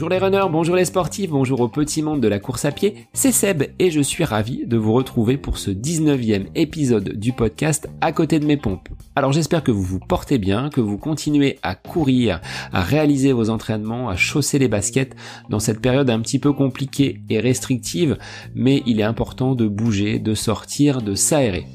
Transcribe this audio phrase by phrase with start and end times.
[0.00, 3.06] Bonjour les runners, bonjour les sportifs, bonjour au petit monde de la course à pied,
[3.12, 7.86] c'est Seb et je suis ravi de vous retrouver pour ce 19e épisode du podcast
[8.00, 8.88] à côté de mes pompes.
[9.14, 12.40] Alors j'espère que vous vous portez bien, que vous continuez à courir,
[12.72, 15.14] à réaliser vos entraînements, à chausser les baskets
[15.50, 18.16] dans cette période un petit peu compliquée et restrictive,
[18.54, 21.66] mais il est important de bouger, de sortir, de s'aérer.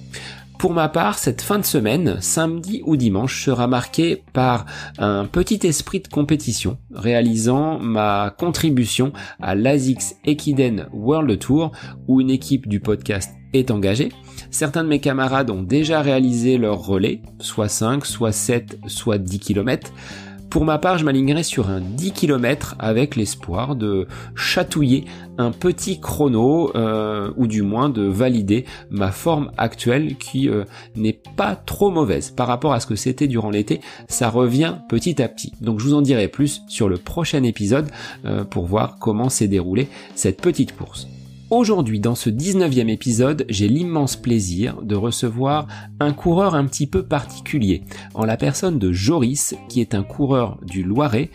[0.57, 4.65] Pour ma part, cette fin de semaine, samedi ou dimanche, sera marquée par
[4.97, 9.11] un petit esprit de compétition, réalisant ma contribution
[9.41, 11.71] à l'ASICS Equiden World Tour,
[12.07, 14.09] où une équipe du podcast est engagée.
[14.49, 19.39] Certains de mes camarades ont déjà réalisé leur relais, soit 5, soit 7, soit 10
[19.39, 19.91] km.
[20.55, 25.03] Pour ma part, je m'alignerai sur un 10 km avec l'espoir de chatouiller
[25.37, 30.63] un petit chrono euh, ou du moins de valider ma forme actuelle qui euh,
[30.95, 33.81] n'est pas trop mauvaise par rapport à ce que c'était durant l'été.
[34.07, 35.51] Ça revient petit à petit.
[35.59, 37.89] Donc je vous en dirai plus sur le prochain épisode
[38.23, 41.05] euh, pour voir comment s'est déroulée cette petite course.
[41.57, 45.67] Aujourd'hui, dans ce 19e épisode, j'ai l'immense plaisir de recevoir
[46.01, 50.59] un coureur un petit peu particulier, en la personne de Joris, qui est un coureur
[50.65, 51.29] du Loiret,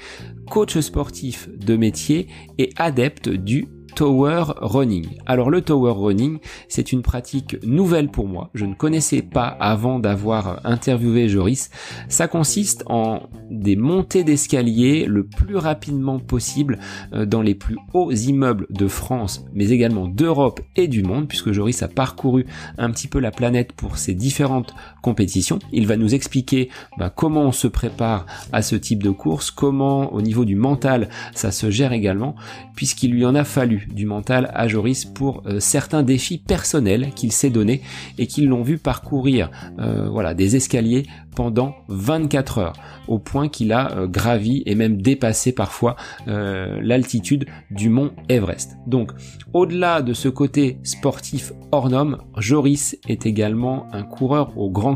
[0.51, 2.27] coach sportif de métier
[2.59, 5.19] et adepte du tower running.
[5.27, 6.39] Alors le tower running,
[6.69, 8.51] c'est une pratique nouvelle pour moi.
[8.55, 11.71] Je ne connaissais pas avant d'avoir interviewé Joris.
[12.09, 16.79] Ça consiste en des montées d'escalier le plus rapidement possible
[17.13, 21.53] euh, dans les plus hauts immeubles de France, mais également d'Europe et du monde, puisque
[21.53, 22.47] Joris a parcouru
[22.79, 25.59] un petit peu la planète pour ses différentes compétitions.
[25.73, 30.13] Il va nous expliquer bah, comment on se prépare à ce type de course, comment
[30.13, 32.35] au niveau du mental ça se gère également,
[32.75, 37.33] puisqu'il lui en a fallu du mental à Joris pour euh, certains défis personnels qu'il
[37.33, 37.83] s'est donné
[38.19, 41.07] et qu'ils l'ont vu parcourir euh, voilà des escaliers
[41.37, 42.73] pendant 24 heures
[43.09, 48.77] au point qu'il a euh, gravi et même dépassé parfois l'altitude du mont Everest.
[48.87, 49.13] Donc
[49.53, 54.90] au-delà de ce côté sportif hors norme, Joris est également un coureur au grand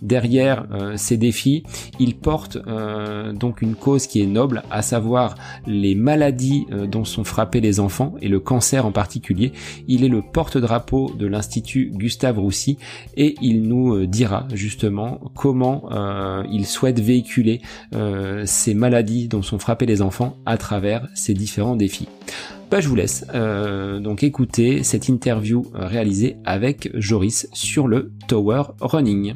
[0.00, 0.66] Derrière
[0.96, 1.62] ces défis,
[2.00, 2.58] il porte
[3.34, 8.14] donc une cause qui est noble, à savoir les maladies dont sont frappés les enfants
[8.20, 9.52] et le cancer en particulier.
[9.88, 12.78] Il est le porte-drapeau de l'Institut Gustave Roussy
[13.16, 17.60] et il nous euh, dira justement comment euh, il souhaite véhiculer
[17.94, 22.08] euh, ces maladies dont sont frappés les enfants à travers ces différents défis.
[22.80, 29.34] Je vous laisse donc écouter cette interview réalisée avec Joris sur le Tower Running.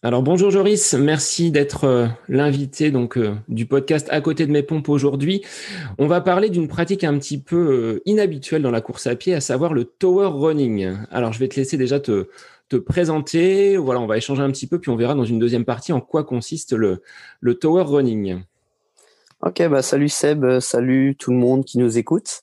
[0.00, 4.62] Alors bonjour Joris, merci d'être euh, l'invité donc euh, du podcast à côté de mes
[4.62, 5.42] pompes aujourd'hui.
[5.98, 9.34] On va parler d'une pratique un petit peu euh, inhabituelle dans la course à pied,
[9.34, 10.96] à savoir le tower running.
[11.10, 12.28] Alors je vais te laisser déjà te,
[12.68, 13.76] te présenter.
[13.76, 16.00] Voilà, on va échanger un petit peu, puis on verra dans une deuxième partie en
[16.00, 17.00] quoi consiste le
[17.54, 18.42] tower running.
[19.40, 22.42] Ok, bah salut Seb, salut tout le monde qui nous écoute.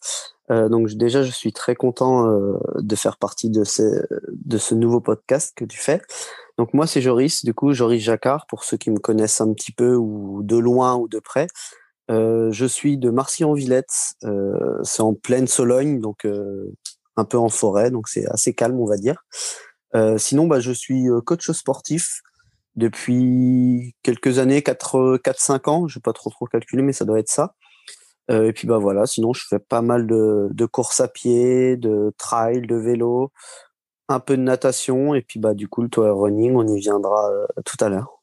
[0.50, 2.26] donc déjà, je suis très content
[2.76, 6.02] de faire partie de ce, de ce nouveau podcast que tu fais.
[6.58, 9.74] Donc moi, c'est Joris, du coup, Joris Jacquard, pour ceux qui me connaissent un petit
[9.74, 11.48] peu ou de loin ou de près.
[12.12, 16.72] Euh, je suis de Marcy-en-Villette, euh, c'est en pleine Sologne, donc euh,
[17.18, 19.26] un peu en forêt, donc c'est assez calme, on va dire.
[19.96, 22.22] Euh, sinon, bah, je suis euh, coach sportif
[22.76, 27.30] depuis quelques années, 4-5 ans, je vais pas trop trop calculer, mais ça doit être
[27.30, 27.56] ça.
[28.30, 32.14] et puis bah voilà, sinon je fais pas mal de, de courses à pied, de
[32.18, 33.32] trail, de vélo,
[34.08, 37.30] un peu de natation et puis bah du coup le tower running, on y viendra
[37.32, 38.22] euh, tout à l'heure.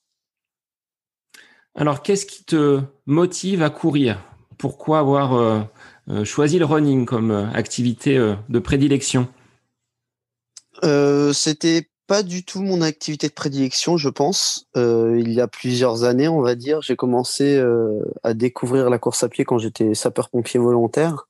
[1.74, 4.22] Alors qu'est-ce qui te motive à courir?
[4.58, 5.60] Pourquoi avoir euh,
[6.08, 8.18] euh, choisi le running comme activité
[8.48, 9.28] de prédilection?
[11.32, 14.66] C'était pas du tout mon activité de prédilection, je pense.
[14.74, 17.62] il y a plusieurs années, on va dire, j'ai commencé
[18.22, 21.26] à découvrir la course à pied quand j'étais sapeur-pompier volontaire.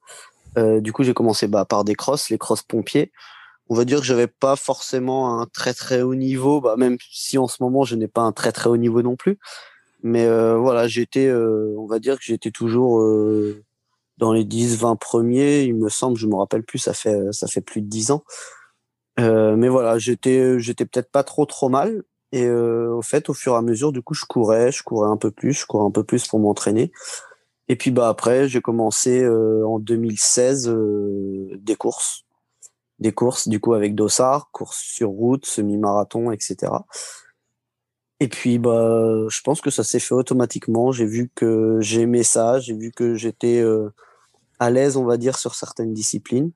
[0.57, 3.13] du coup, j'ai commencé bah, par des crosses, les crosses pompiers
[3.73, 7.39] on va dire que j'avais pas forcément un très très haut niveau, bah, même si
[7.39, 9.39] en ce moment je n'ai pas un très très haut niveau non plus.
[10.03, 13.63] Mais euh, voilà, j'étais, euh, on va dire que j'étais toujours euh,
[14.19, 17.63] dans les 10-20 premiers, il me semble, je me rappelle plus, ça fait ça fait
[17.63, 18.25] plus de 10 ans.
[19.19, 22.03] Mais voilà, j'étais j'étais peut-être pas trop trop mal.
[22.33, 25.19] Et au fait, au fur et à mesure, du coup, je courais, je courais un
[25.19, 26.93] peu plus, je courais un peu plus pour m'entraîner.
[27.69, 30.75] Et puis bah après, j'ai commencé en 2016
[31.57, 32.25] des courses
[33.03, 36.73] des courses du coup avec Dossard, courses sur route, semi-marathon, etc.
[38.21, 40.93] Et puis bah je pense que ça s'est fait automatiquement.
[40.93, 43.91] J'ai vu que j'aimais ça, j'ai vu que j'étais euh,
[44.59, 46.53] à l'aise, on va dire, sur certaines disciplines.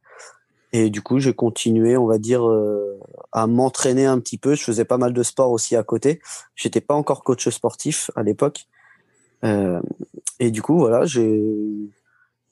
[0.79, 3.01] Et du coup, j'ai continué, on va dire, euh,
[3.33, 4.55] à m'entraîner un petit peu.
[4.55, 6.21] Je faisais pas mal de sport aussi à côté.
[6.55, 8.67] J'étais pas encore coach sportif à l'époque.
[9.43, 9.81] Euh,
[10.39, 11.43] et du coup, voilà, j'ai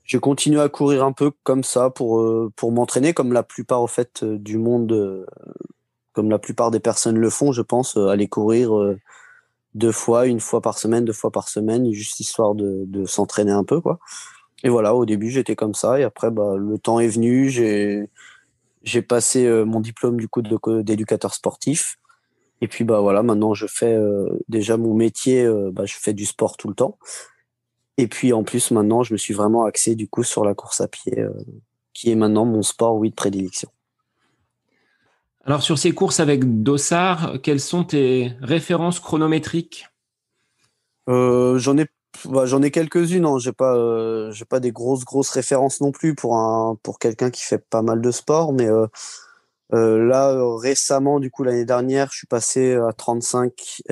[0.05, 3.83] j'ai continué à courir un peu comme ça pour euh, pour m'entraîner, comme la plupart
[3.83, 5.27] au fait du monde,
[6.15, 8.73] comme la plupart des personnes le font, je pense, aller courir
[9.75, 13.53] deux fois, une fois par semaine, deux fois par semaine, juste histoire de, de s'entraîner
[13.53, 13.99] un peu, quoi.
[14.65, 16.01] Et voilà, au début, j'étais comme ça.
[16.01, 17.51] Et après, bah, le temps est venu.
[17.51, 18.09] J'ai,
[18.83, 21.99] j'ai passé euh, mon diplôme du coup d'éducateur sportif.
[22.63, 25.45] Et puis, bah voilà, maintenant, je fais euh, déjà mon métier.
[25.45, 26.99] Euh, bah, je fais du sport tout le temps.
[27.99, 30.81] Et puis, en plus, maintenant, je me suis vraiment axé du coup sur la course
[30.81, 31.25] à pied,
[31.93, 33.69] qui est maintenant mon sport, oui, de prédilection.
[35.45, 39.87] Alors, sur ces courses avec Dossard, quelles sont tes références chronométriques?
[41.07, 41.87] J'en ai
[42.27, 43.27] bah, j'en ai quelques-unes.
[43.27, 43.39] Hein.
[43.39, 47.31] J'ai pas, euh, j'ai pas des grosses grosses références non plus pour un pour quelqu'un
[47.31, 48.87] qui fait pas mal de sport, mais euh,
[49.75, 53.83] euh, là récemment, du coup l'année dernière, je suis passé à 35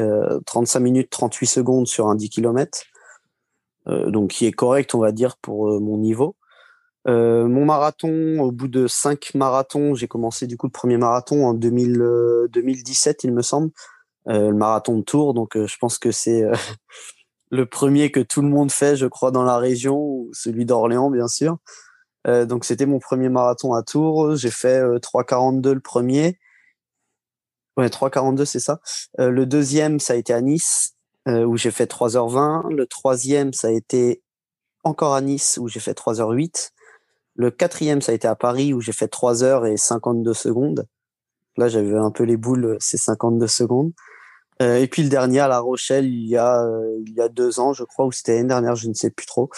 [0.46, 2.84] 35 minutes 38 secondes sur un 10 km,
[3.86, 6.36] donc qui est correct, on va dire pour mon niveau.
[7.06, 11.54] mon marathon, au bout de cinq marathons, j'ai commencé du coup le premier marathon en
[11.54, 13.70] 2000, 2017, il me semble,
[14.26, 15.34] le marathon de Tours.
[15.34, 16.44] Donc je pense que c'est
[17.52, 21.28] le premier que tout le monde fait, je crois, dans la région, celui d'Orléans, bien
[21.28, 21.58] sûr.
[22.26, 24.36] Euh, donc c'était mon premier marathon à Tours.
[24.36, 26.38] J'ai fait 3,42 euh, le premier.
[27.76, 28.80] Ouais, 3,42 c'est ça.
[29.20, 30.96] Euh, le deuxième, ça a été à Nice,
[31.26, 32.72] où j'ai fait 3h20.
[32.72, 34.22] Le troisième, ça a été
[34.82, 36.70] encore à Nice, où j'ai fait 3h08.
[37.34, 40.86] Le quatrième, ça a été à Paris, où j'ai fait 3h et 52 secondes.
[41.58, 43.92] Là, j'avais un peu les boules, ces 52 secondes.
[44.62, 47.28] Euh, et puis le dernier à La Rochelle, il y a, euh, il y a
[47.28, 49.50] deux ans, je crois, ou c'était l'année dernière, je ne sais plus trop,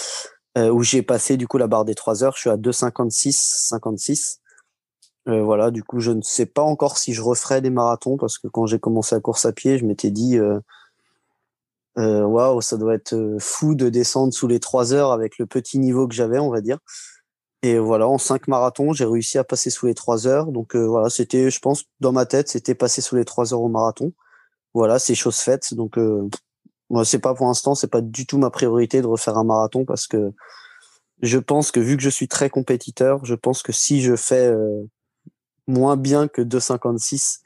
[0.59, 2.35] euh, où j'ai passé du coup la barre des trois heures.
[2.37, 3.33] Je suis à 2,56,
[3.69, 4.41] 56.
[5.27, 8.49] voilà, du coup, je ne sais pas encore si je referai des marathons parce que
[8.49, 10.39] quand j'ai commencé la course à pied, je m'étais dit,
[11.97, 16.09] waouh, ça doit être fou de descendre sous les trois heures avec le petit niveau
[16.09, 16.79] que j'avais, on va dire.
[17.63, 20.53] Et voilà, en cinq marathons, j'ai réussi à passer sous les trois heures.
[20.53, 23.69] Donc voilà, c'était, je pense, dans ma tête, c'était passer sous les trois heures au
[23.69, 24.13] marathon
[24.75, 25.73] voilà, c'est chose faite.
[25.75, 26.29] Donc, euh,
[26.91, 29.85] moi, c'est pas pour l'instant, c'est pas du tout ma priorité de refaire un marathon
[29.85, 30.33] parce que
[31.23, 34.47] je pense que vu que je suis très compétiteur, je pense que si je fais
[34.47, 34.83] euh,
[35.67, 37.41] moins bien que 2,56,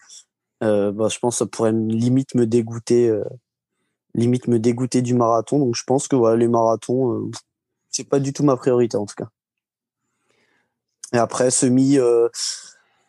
[0.64, 3.24] euh, bah, je pense que ça pourrait limite me dégoûter, euh,
[4.14, 5.58] limite me dégoûter du marathon.
[5.58, 7.30] Donc, je pense que voilà, les marathons,
[7.90, 9.28] c'est pas du tout ma priorité en tout cas.
[11.12, 11.98] Et après, semi,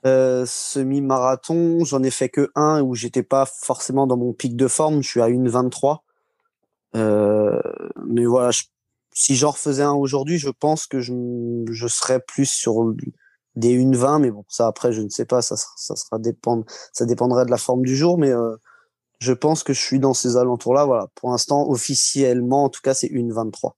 [0.05, 4.67] euh, semi-marathon, j'en ai fait que un où j'étais pas forcément dans mon pic de
[4.67, 5.01] forme.
[5.03, 5.99] Je suis à 1,23.
[6.95, 7.59] Euh,
[8.07, 8.51] mais voilà,
[9.13, 11.13] si j'en refaisais un aujourd'hui, je pense que je,
[11.69, 12.93] je serais plus sur
[13.55, 14.21] des 1,20.
[14.21, 15.41] Mais bon, ça après, je ne sais pas.
[15.41, 18.17] Ça, ça sera dépendre, ça dépendrait de la forme du jour.
[18.17, 18.55] Mais euh,
[19.19, 20.85] je pense que je suis dans ces alentours-là.
[20.85, 21.07] Voilà.
[21.15, 23.73] Pour l'instant, officiellement, en tout cas, c'est 1,23.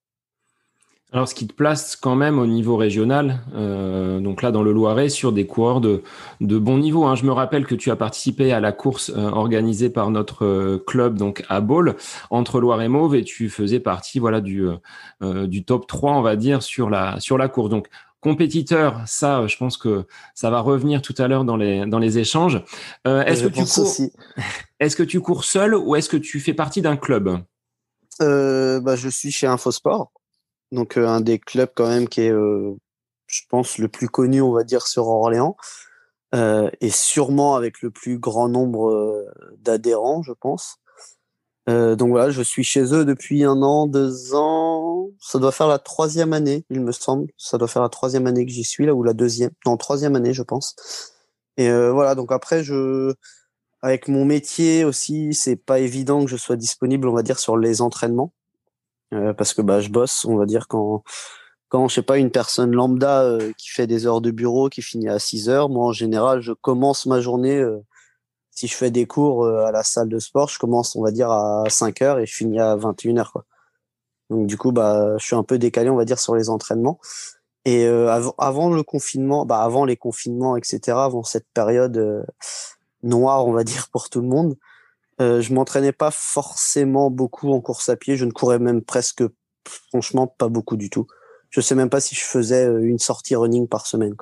[1.13, 4.71] Alors, ce qui te place quand même au niveau régional, euh, donc là dans le
[4.71, 6.03] Loiret, sur des coureurs de,
[6.39, 7.03] de bon niveau.
[7.03, 7.15] Hein.
[7.15, 10.81] Je me rappelle que tu as participé à la course euh, organisée par notre euh,
[10.87, 11.97] club donc à Baule
[12.29, 14.69] entre Loire et Mauve et tu faisais partie voilà du
[15.21, 17.69] du top 3 on va dire sur la sur la course.
[17.69, 17.89] Donc
[18.21, 22.19] compétiteur, ça, je pense que ça va revenir tout à l'heure dans les dans les
[22.19, 22.63] échanges.
[23.05, 23.93] est-ce que tu cours
[24.79, 27.37] Est-ce que tu cours seul ou est-ce que tu fais partie d'un club?
[28.19, 30.11] Bah, je suis chez Infosport
[30.71, 32.75] donc euh, un des clubs quand même qui est, euh,
[33.27, 35.57] je pense, le plus connu, on va dire, sur Orléans,
[36.35, 39.25] euh, et sûrement avec le plus grand nombre
[39.57, 40.77] d'adhérents, je pense.
[41.67, 45.09] donc voilà, je suis chez eux depuis un an, deux ans.
[45.19, 47.27] Ça doit faire la troisième année, il me semble.
[47.37, 49.51] Ça doit faire la troisième année que j'y suis là, ou la deuxième.
[49.65, 50.75] Non, troisième année, je pense.
[51.57, 53.13] Et voilà, donc après, je,
[53.81, 57.57] avec mon métier aussi, c'est pas évident que je sois disponible, on va dire, sur
[57.57, 58.33] les entraînements.
[59.13, 61.03] Euh, parce que bah je bosse, on va dire quand
[61.69, 64.81] quand je sais pas une personne lambda euh, qui fait des heures de bureau qui
[64.81, 67.79] finit à 6 heures, moi en général je commence ma journée euh,
[68.51, 71.31] si je fais des cours à la salle de sport, je commence on va dire
[71.31, 73.45] à 5 heures et je finis à 21 heures quoi.
[74.29, 76.99] Donc du coup bah je suis un peu décalé on va dire sur les entraînements.
[77.65, 82.25] Et avant, avant le confinement, bah avant les confinements etc, avant cette période
[83.03, 84.57] noire on va dire pour tout le monde,
[85.21, 88.17] euh, je m'entraînais pas forcément beaucoup en course à pied.
[88.17, 89.23] Je ne courais même presque,
[89.67, 91.05] franchement, pas beaucoup du tout.
[91.49, 94.15] Je sais même pas si je faisais euh, une sortie running par semaine.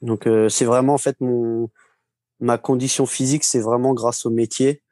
[0.00, 1.70] Donc euh, c'est vraiment en fait mon
[2.40, 4.82] ma condition physique, c'est vraiment grâce au métier.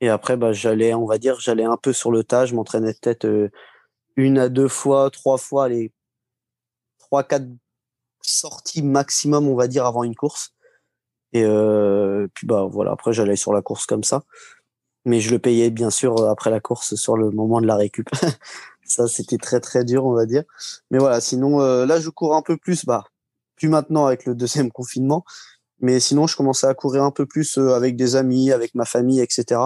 [0.00, 2.46] Et après, bah j'allais, on va dire, j'allais un peu sur le tas.
[2.46, 3.50] Je m'entraînais peut-être
[4.16, 5.92] une à deux fois, trois fois, les
[6.98, 7.46] trois quatre
[8.22, 10.55] sorties maximum, on va dire, avant une course.
[11.32, 11.44] Et
[12.34, 14.22] puis bah voilà, après j'allais sur la course comme ça.
[15.04, 18.08] Mais je le payais bien sûr après la course sur le moment de la récup.
[18.84, 20.44] ça c'était très très dur on va dire.
[20.90, 23.04] Mais voilà, sinon là je cours un peu plus, bah
[23.56, 25.24] plus maintenant avec le deuxième confinement.
[25.80, 29.20] Mais sinon, je commençais à courir un peu plus avec des amis, avec ma famille,
[29.20, 29.60] etc.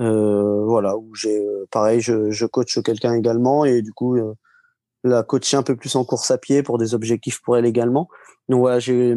[0.00, 4.34] Euh, voilà, où j'ai pareil, je, je coach quelqu'un également et du coup euh,
[5.02, 8.08] la coacher un peu plus en course à pied pour des objectifs pour elle également.
[8.48, 9.14] Donc voilà, j'ai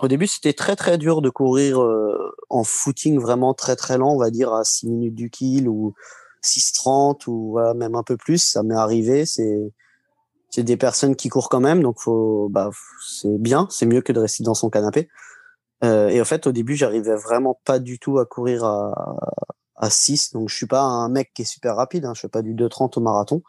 [0.00, 4.12] au début c'était très très dur de courir euh, en footing vraiment très très lent,
[4.12, 5.94] on va dire à 6 minutes du kill ou
[6.42, 9.72] 6.30 ou même un peu plus, ça m'est arrivé, c'est
[10.50, 12.70] c'est des personnes qui courent quand même, donc faut bah
[13.06, 15.08] c'est bien, c'est mieux que de rester dans son canapé.
[15.84, 19.16] Euh, et en fait, au début, j'arrivais vraiment pas du tout à courir à,
[19.76, 20.32] à 6.
[20.32, 22.04] Donc, je suis pas un mec qui est super rapide.
[22.04, 23.42] Hein, je fais pas du 2,30 au marathon.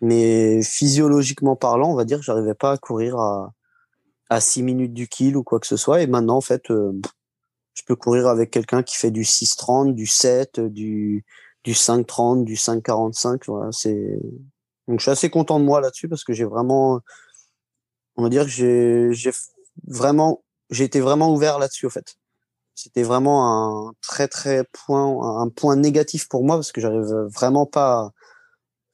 [0.00, 3.52] Mais physiologiquement parlant, on va dire que j'arrivais pas à courir à,
[4.30, 6.02] à 6 minutes du kill ou quoi que ce soit.
[6.02, 6.92] Et maintenant, en fait, euh,
[7.74, 11.24] je peux courir avec quelqu'un qui fait du 6,30, du 7, du,
[11.64, 13.42] du 5,30, du 5,45.
[13.46, 14.18] Voilà, c'est,
[14.86, 17.00] donc je suis assez content de moi là-dessus parce que j'ai vraiment,
[18.16, 19.32] on va dire que j'ai, j'ai
[19.86, 22.16] vraiment, j'ai été vraiment ouvert là-dessus, au fait
[22.78, 27.66] c'était vraiment un très très point un point négatif pour moi parce que j'arrive vraiment
[27.66, 28.12] pas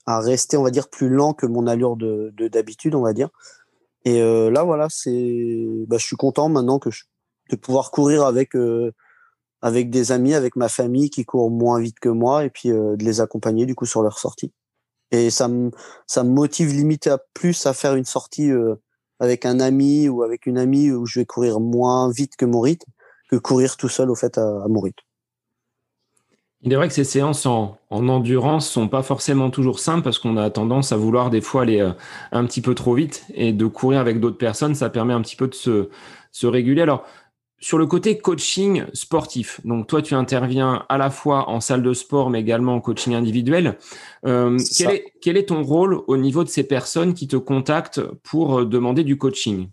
[0.06, 3.28] à, rester on va dire plus lent que mon allure de d'habitude on va dire
[4.04, 6.90] et euh, là voilà c'est bah, je suis content maintenant que
[7.50, 8.92] de pouvoir courir avec euh,
[9.62, 12.96] avec des amis avec ma famille qui courent moins vite que moi et puis euh,
[12.96, 14.52] de les accompagner du coup sur leur sortie
[15.10, 15.70] et ça me
[16.06, 18.50] ça motive limite à plus à faire une sortie
[19.20, 22.60] avec un ami ou avec une amie où je vais courir moins vite que mon
[22.60, 22.90] rythme
[23.30, 24.80] que courir tout seul au fait à, à mon
[26.66, 30.18] Il est vrai que ces séances en, en endurance sont pas forcément toujours simples parce
[30.18, 31.90] qu'on a tendance à vouloir des fois aller euh,
[32.32, 35.36] un petit peu trop vite et de courir avec d'autres personnes, ça permet un petit
[35.36, 35.90] peu de se,
[36.32, 36.80] se réguler.
[36.80, 37.04] Alors,
[37.60, 41.92] sur le côté coaching sportif, donc toi tu interviens à la fois en salle de
[41.92, 43.76] sport mais également en coaching individuel.
[44.26, 48.00] Euh, quel, est, quel, est, ton rôle au niveau de ces personnes qui te contactent
[48.22, 49.68] pour euh, demander du coaching?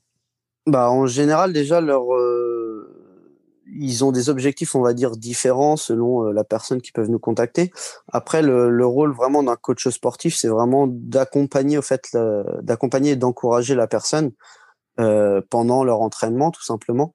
[0.68, 2.04] Bah, En général déjà leur,
[3.74, 7.20] ils ont des objectifs, on va dire, différents selon euh, la personne qui peuvent nous
[7.20, 7.72] contacter.
[8.12, 12.18] Après, le, le rôle vraiment d'un coach sportif, c'est vraiment d'accompagner, au fait,
[12.62, 14.32] d'accompagner et d'encourager la personne
[15.00, 17.14] euh, pendant leur entraînement, tout simplement.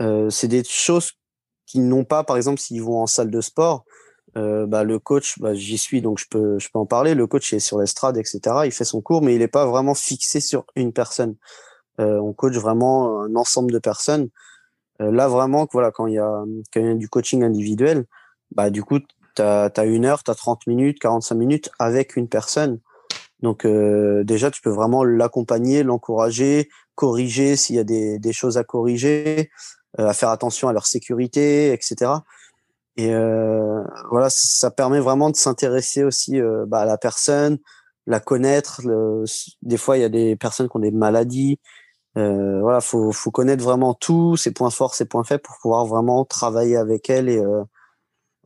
[0.00, 1.12] Euh, c'est des choses
[1.66, 3.84] qu'ils n'ont pas, par exemple, s'ils vont en salle de sport.
[4.36, 7.14] Euh, bah, le coach, bah, j'y suis, donc je peux, je peux en parler.
[7.14, 8.40] Le coach est sur l'estrade, etc.
[8.64, 11.36] Il fait son cours, mais il n'est pas vraiment fixé sur une personne.
[12.00, 14.28] Euh, on coach vraiment un ensemble de personnes.
[15.00, 18.04] Euh, là, vraiment, voilà, quand il y a, quand y a du coaching individuel,
[18.54, 18.98] bah, du coup,
[19.34, 22.80] tu as, une heure, tu as 30 minutes, 45 minutes avec une personne.
[23.40, 28.56] Donc, euh, déjà, tu peux vraiment l'accompagner, l'encourager, corriger s'il y a des, des, choses
[28.56, 29.50] à corriger,
[30.00, 32.12] euh, à faire attention à leur sécurité, etc.
[32.96, 37.58] Et euh, voilà, ça permet vraiment de s'intéresser aussi euh, bah, à la personne,
[38.06, 38.80] la connaître.
[38.84, 39.24] Le,
[39.62, 41.58] des fois, il y a des personnes qui ont des maladies,
[42.16, 45.86] euh, voilà, faut, faut connaître vraiment tout, ses points forts, ses points faibles pour pouvoir
[45.86, 47.62] vraiment travailler avec elle et euh,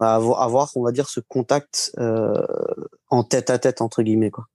[0.01, 2.43] avoir, on va dire, ce contact euh,
[3.09, 4.47] en tête à tête entre guillemets quoi.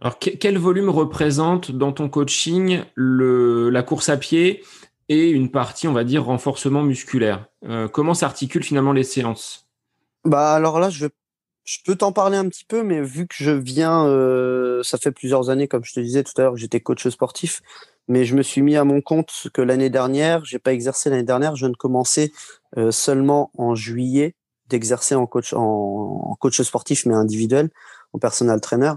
[0.00, 4.62] Alors, quel volume représente dans ton coaching le, la course à pied
[5.08, 7.46] et une partie, on va dire, renforcement musculaire?
[7.64, 9.68] Euh, Comment s'articulent finalement les séances?
[10.24, 11.06] Bah alors là, je
[11.64, 15.12] je peux t'en parler un petit peu, mais vu que je viens, euh, ça fait
[15.12, 17.62] plusieurs années, comme je te disais tout à l'heure, que j'étais coach sportif,
[18.06, 21.22] mais je me suis mis à mon compte que l'année dernière, j'ai pas exercé l'année
[21.22, 22.32] dernière, je ne commençais
[22.76, 24.34] euh, seulement en juillet
[24.68, 27.70] d'exercer en coach, en, coach sportif, mais individuel,
[28.12, 28.92] en personal trainer.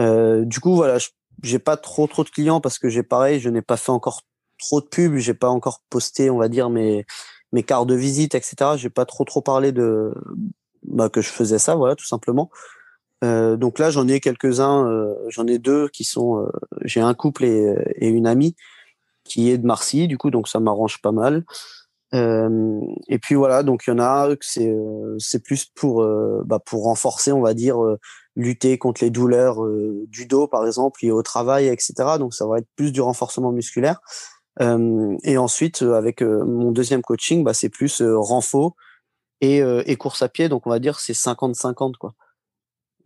[0.00, 0.98] Euh, du coup, voilà,
[1.42, 4.22] j'ai pas trop trop de clients parce que j'ai pareil, je n'ai pas fait encore
[4.58, 7.04] trop de pubs, j'ai pas encore posté, on va dire mes
[7.52, 8.76] mes cartes de visite, etc.
[8.76, 10.12] J'ai pas trop trop parlé de
[10.88, 12.50] bah, que je faisais ça, voilà, tout simplement.
[13.24, 16.48] Euh, donc là, j'en ai quelques-uns, euh, j'en ai deux qui sont, euh,
[16.84, 18.54] j'ai un couple et, une amie
[19.24, 21.44] qui est de Marcy, du coup, donc ça m'arrange pas mal.
[22.12, 24.74] Et puis voilà, donc il y en a c'est
[25.18, 26.02] c'est plus pour
[26.46, 27.76] bah, pour renforcer, on va dire,
[28.34, 29.58] lutter contre les douleurs
[30.06, 32.16] du dos, par exemple, liées au travail, etc.
[32.18, 34.00] Donc ça va être plus du renforcement musculaire.
[34.58, 38.74] et ensuite, avec mon deuxième coaching, bah, c'est plus renfort
[39.40, 40.48] et, euh, et course à pied.
[40.48, 42.14] Donc, on va dire c'est 50-50, quoi.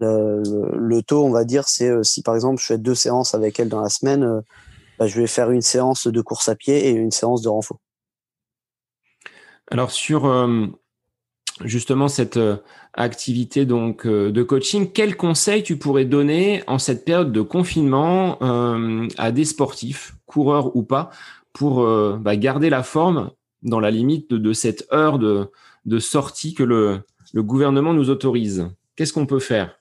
[0.00, 0.42] Le,
[0.76, 3.60] le, taux, on va dire, c'est euh, si par exemple je fais deux séances avec
[3.60, 4.40] elle dans la semaine, euh,
[4.98, 7.78] bah, je vais faire une séance de course à pied et une séance de renfort.
[9.70, 10.28] Alors sur
[11.64, 12.38] justement cette
[12.92, 18.38] activité donc de coaching, quels conseils tu pourrais donner en cette période de confinement
[19.16, 21.10] à des sportifs, coureurs ou pas,
[21.54, 21.86] pour
[22.18, 23.30] bah, garder la forme
[23.62, 25.50] dans la limite de, cette heure de,
[25.84, 27.02] de sortie que le,
[27.34, 28.66] gouvernement nous autorise.
[28.96, 29.76] Qu'est-ce qu'on peut faire?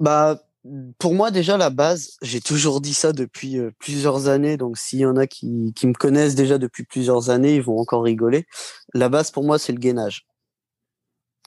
[0.00, 0.40] Bah,
[0.98, 4.56] pour moi, déjà, la base, j'ai toujours dit ça depuis euh, plusieurs années.
[4.56, 7.78] Donc, s'il y en a qui, qui, me connaissent déjà depuis plusieurs années, ils vont
[7.78, 8.46] encore rigoler.
[8.94, 10.26] La base, pour moi, c'est le gainage.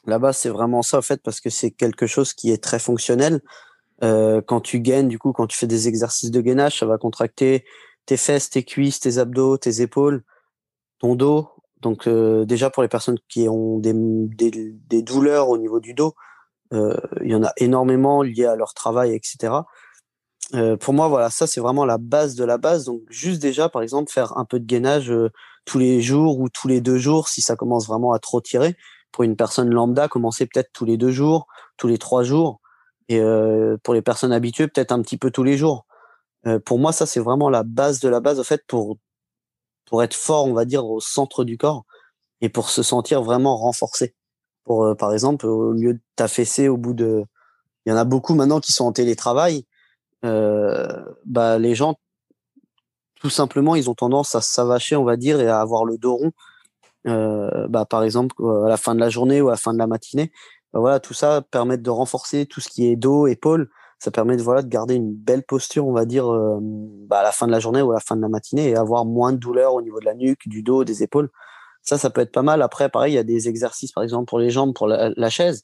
[0.05, 2.79] La base, c'est vraiment ça, en fait, parce que c'est quelque chose qui est très
[2.79, 3.41] fonctionnel.
[4.03, 6.97] Euh, quand tu gaines, du coup, quand tu fais des exercices de gainage, ça va
[6.97, 7.65] contracter
[8.05, 10.23] tes fesses, tes cuisses, tes abdos, tes épaules,
[10.99, 11.49] ton dos.
[11.81, 15.93] Donc, euh, déjà, pour les personnes qui ont des, des, des douleurs au niveau du
[15.93, 16.15] dos,
[16.74, 19.53] euh, il y en a énormément liés à leur travail, etc.
[20.55, 22.86] Euh, pour moi, voilà, ça c'est vraiment la base de la base.
[22.86, 25.29] Donc juste déjà, par exemple, faire un peu de gainage euh,
[25.65, 28.75] tous les jours ou tous les deux jours, si ça commence vraiment à trop tirer.
[29.12, 32.62] Pour une personne lambda, commencer peut-être tous les deux jours, tous les trois jours.
[33.09, 33.19] Et
[33.83, 35.88] pour les personnes habituées, peut-être un petit peu tous les jours.
[36.65, 38.98] pour moi, ça c'est vraiment la base de la base, en fait, pour
[39.89, 41.86] pour être fort, on va dire, au centre du corps
[42.41, 44.15] et pour se sentir vraiment renforcé.
[44.63, 47.25] Pour, par exemple, au lieu de t'affaisser au bout de,
[47.86, 49.65] il y en a beaucoup maintenant qui sont en télétravail.
[50.25, 50.88] Euh,
[51.25, 51.96] bah, les gens,
[53.19, 56.15] tout simplement, ils ont tendance à s'avacher, on va dire, et à avoir le dos
[56.15, 56.31] rond.
[57.08, 59.79] Euh, bah, par exemple, à la fin de la journée ou à la fin de
[59.79, 60.31] la matinée.
[60.74, 63.69] Bah, voilà, tout ça permet de renforcer tout ce qui est dos, épaules.
[63.99, 67.23] Ça permet de, voilà, de garder une belle posture, on va dire, euh, bah, à
[67.23, 69.33] la fin de la journée ou à la fin de la matinée et avoir moins
[69.33, 71.29] de douleur au niveau de la nuque, du dos, des épaules.
[71.81, 72.61] Ça, ça peut être pas mal.
[72.61, 75.63] Après, pareil, il y a des exercices, par exemple, pour les jambes, pour la, chaise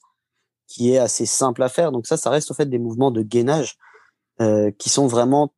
[0.66, 1.92] qui est assez simple à faire.
[1.92, 3.78] Donc ça, ça reste au fait des mouvements de gainage
[4.40, 5.54] euh, qui sont vraiment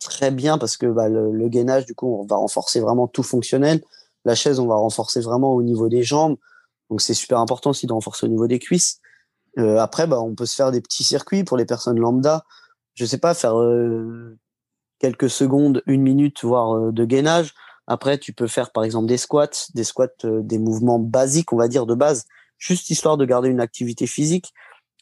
[0.00, 3.22] très bien parce que bah, le, le, gainage, du coup, on va renforcer vraiment tout
[3.22, 3.82] fonctionnel.
[4.24, 6.36] La chaise, on va renforcer vraiment au niveau des jambes.
[6.90, 9.00] Donc c'est super important aussi de renforcer au niveau des cuisses.
[9.58, 12.44] Euh, après, bah, on peut se faire des petits circuits pour les personnes lambda.
[12.94, 14.38] Je sais pas, faire euh,
[14.98, 17.54] quelques secondes, une minute, voire euh, de gainage.
[17.86, 21.66] Après, tu peux faire par exemple des squats, des squats, des mouvements basiques, on va
[21.66, 22.24] dire de base,
[22.58, 24.52] juste histoire de garder une activité physique.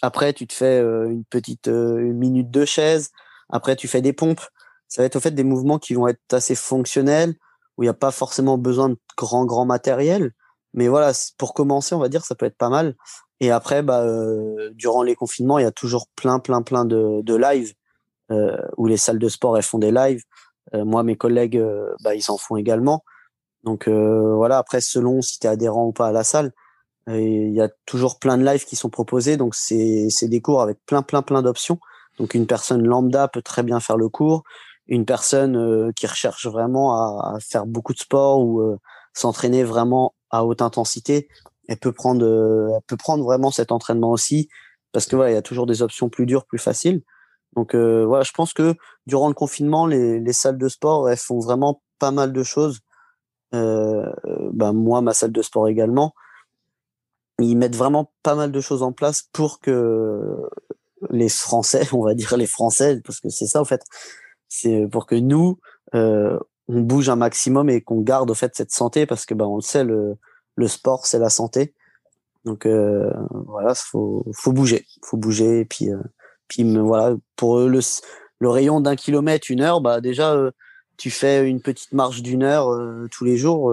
[0.00, 3.10] Après, tu te fais une petite une minute de chaise.
[3.50, 4.40] Après, tu fais des pompes.
[4.86, 7.34] Ça va être au fait des mouvements qui vont être assez fonctionnels,
[7.76, 10.32] où il n'y a pas forcément besoin de grand, grand matériel.
[10.72, 12.94] Mais voilà, pour commencer, on va dire, ça peut être pas mal.
[13.40, 17.22] Et après, bah, euh, durant les confinements, il y a toujours plein, plein, plein de,
[17.22, 17.74] de lives
[18.30, 20.22] euh, où les salles de sport, elles font des lives.
[20.74, 21.62] moi, mes collègues,
[22.02, 23.04] bah, ils en font également.
[23.64, 26.52] Donc voilà, après, selon si tu es adhérent ou pas à la salle,
[27.06, 30.78] il y a toujours plein de lives qui sont proposés, donc c'est des cours avec
[30.84, 31.78] plein plein plein d'options.
[32.18, 34.42] Donc une personne lambda peut très bien faire le cours.
[34.86, 38.78] Une personne euh, qui recherche vraiment à, à, faire beaucoup de sport ou euh,
[39.14, 41.28] s'entraîner vraiment à haute intensité,
[41.68, 44.48] elle peut prendre, euh, elle peut prendre vraiment cet entraînement aussi,
[44.92, 47.02] parce que voilà, il y a toujours des options plus dures, plus faciles.
[47.56, 48.74] Donc voilà, je pense que
[49.06, 52.80] durant le confinement, les, les salles de sport, elles font vraiment pas mal de choses.
[53.52, 56.14] ben moi, ma salle de sport également
[57.38, 60.36] ils mettent vraiment pas mal de choses en place pour que
[61.10, 63.82] les Français, on va dire les Français, parce que c'est ça en fait,
[64.48, 65.58] c'est pour que nous,
[65.94, 69.46] euh, on bouge un maximum et qu'on garde au fait cette santé, parce que ben
[69.46, 70.16] on le sait, le,
[70.58, 71.72] le sport c'est la santé.
[72.44, 78.80] Donc euh, voilà, faut faut bouger, faut bouger et puis euh, voilà pour le rayon
[78.80, 80.50] d'un kilomètre, une heure, bah déjà euh,
[80.96, 83.72] tu fais une petite marche d'une heure euh, tous les jours.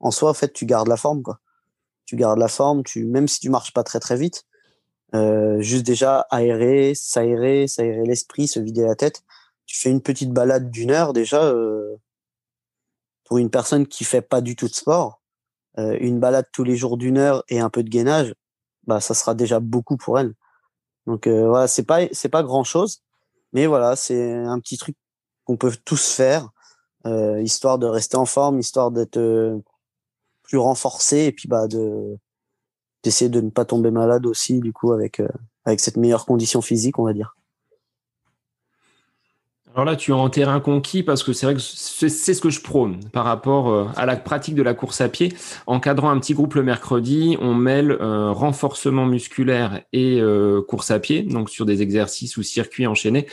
[0.00, 1.40] En soi, en fait, tu gardes la forme quoi
[2.04, 4.44] tu gardes la forme, tu, même si tu marches pas très très vite,
[5.60, 9.22] juste déjà aérer, s'aérer, s'aérer l'esprit, se vider la tête.
[9.66, 11.54] Tu fais une petite balade d'une heure déjà
[13.24, 15.21] pour une personne qui fait pas du tout de sport.
[15.78, 18.34] Euh, une balade tous les jours d'une heure et un peu de gainage,
[18.86, 20.34] bah ça sera déjà beaucoup pour elle.
[21.06, 23.02] Donc euh, voilà, c'est pas c'est pas grand chose,
[23.52, 24.96] mais voilà, c'est un petit truc
[25.44, 26.50] qu'on peut tous faire,
[27.06, 29.60] euh, histoire de rester en forme, histoire d'être
[30.42, 32.18] plus renforcé et puis bah de
[33.02, 35.22] d'essayer de ne pas tomber malade aussi du coup avec
[35.64, 37.36] avec cette meilleure condition physique on va dire.
[39.74, 42.50] Alors là, tu es en terrain conquis parce que c'est vrai que c'est ce que
[42.50, 45.32] je prône par rapport euh, à la pratique de la course à pied.
[45.66, 50.98] Encadrant un petit groupe le mercredi, on mêle euh, renforcement musculaire et euh, course à
[50.98, 53.26] pied, donc sur des exercices ou circuits enchaînés.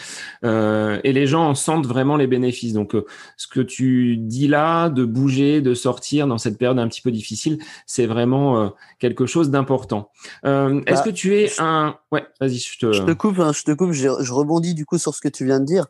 [0.43, 2.71] et les gens en sentent vraiment les bénéfices.
[2.71, 2.95] Donc,
[3.35, 7.11] ce que tu dis là, de bouger, de sortir dans cette période un petit peu
[7.11, 10.11] difficile, c'est vraiment quelque chose d'important.
[10.43, 11.97] Est-ce bah, que tu es un...
[12.11, 12.93] Ouais, vas-y, je te...
[12.93, 15.27] Je te coupe, hein, je te coupe, je, je rebondis du coup sur ce que
[15.27, 15.85] tu viens de dire.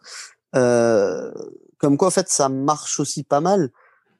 [0.56, 1.32] Euh,
[1.78, 3.70] comme quoi, en fait, ça marche aussi pas mal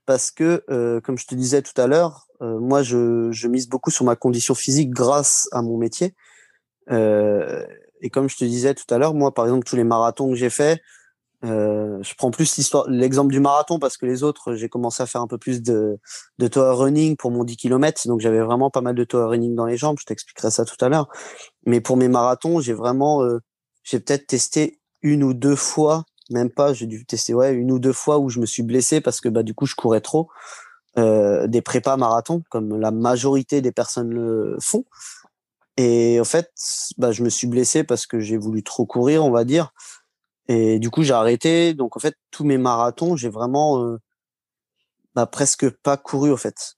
[0.06, 3.92] parce que, euh, comme je te disais tout à l'heure, euh, moi, je, mise beaucoup
[3.92, 6.16] sur ma condition physique grâce à mon métier.
[8.02, 10.36] et comme je te disais tout à l'heure, moi, par exemple, tous les marathons que
[10.36, 10.80] j'ai faits,
[11.44, 15.28] je prends plus l'exemple du marathon parce que les autres, j'ai commencé à faire un
[15.28, 16.00] peu plus de,
[16.38, 18.08] de tower running pour mon 10 km.
[18.08, 19.98] Donc j'avais vraiment pas mal de tower running dans les jambes.
[20.00, 21.08] Je t'expliquerai ça tout à l'heure.
[21.66, 23.22] Mais pour mes marathons, j'ai vraiment,
[23.84, 27.80] j'ai peut-être testé une ou deux fois, même pas, j'ai dû tester ouais une ou
[27.80, 30.30] deux fois où je me suis blessé parce que bah du coup je courais trop.
[30.98, 34.86] Euh, des prépas marathons comme la majorité des personnes le font.
[35.78, 36.52] Et en fait,
[36.98, 39.72] bah, je me suis blessé parce que j'ai voulu trop courir, on va dire.
[40.50, 41.74] Et du coup, j'ai arrêté.
[41.74, 43.98] Donc, en fait, tous mes marathons, j'ai vraiment euh,
[45.16, 46.76] bah, presque pas couru, en fait.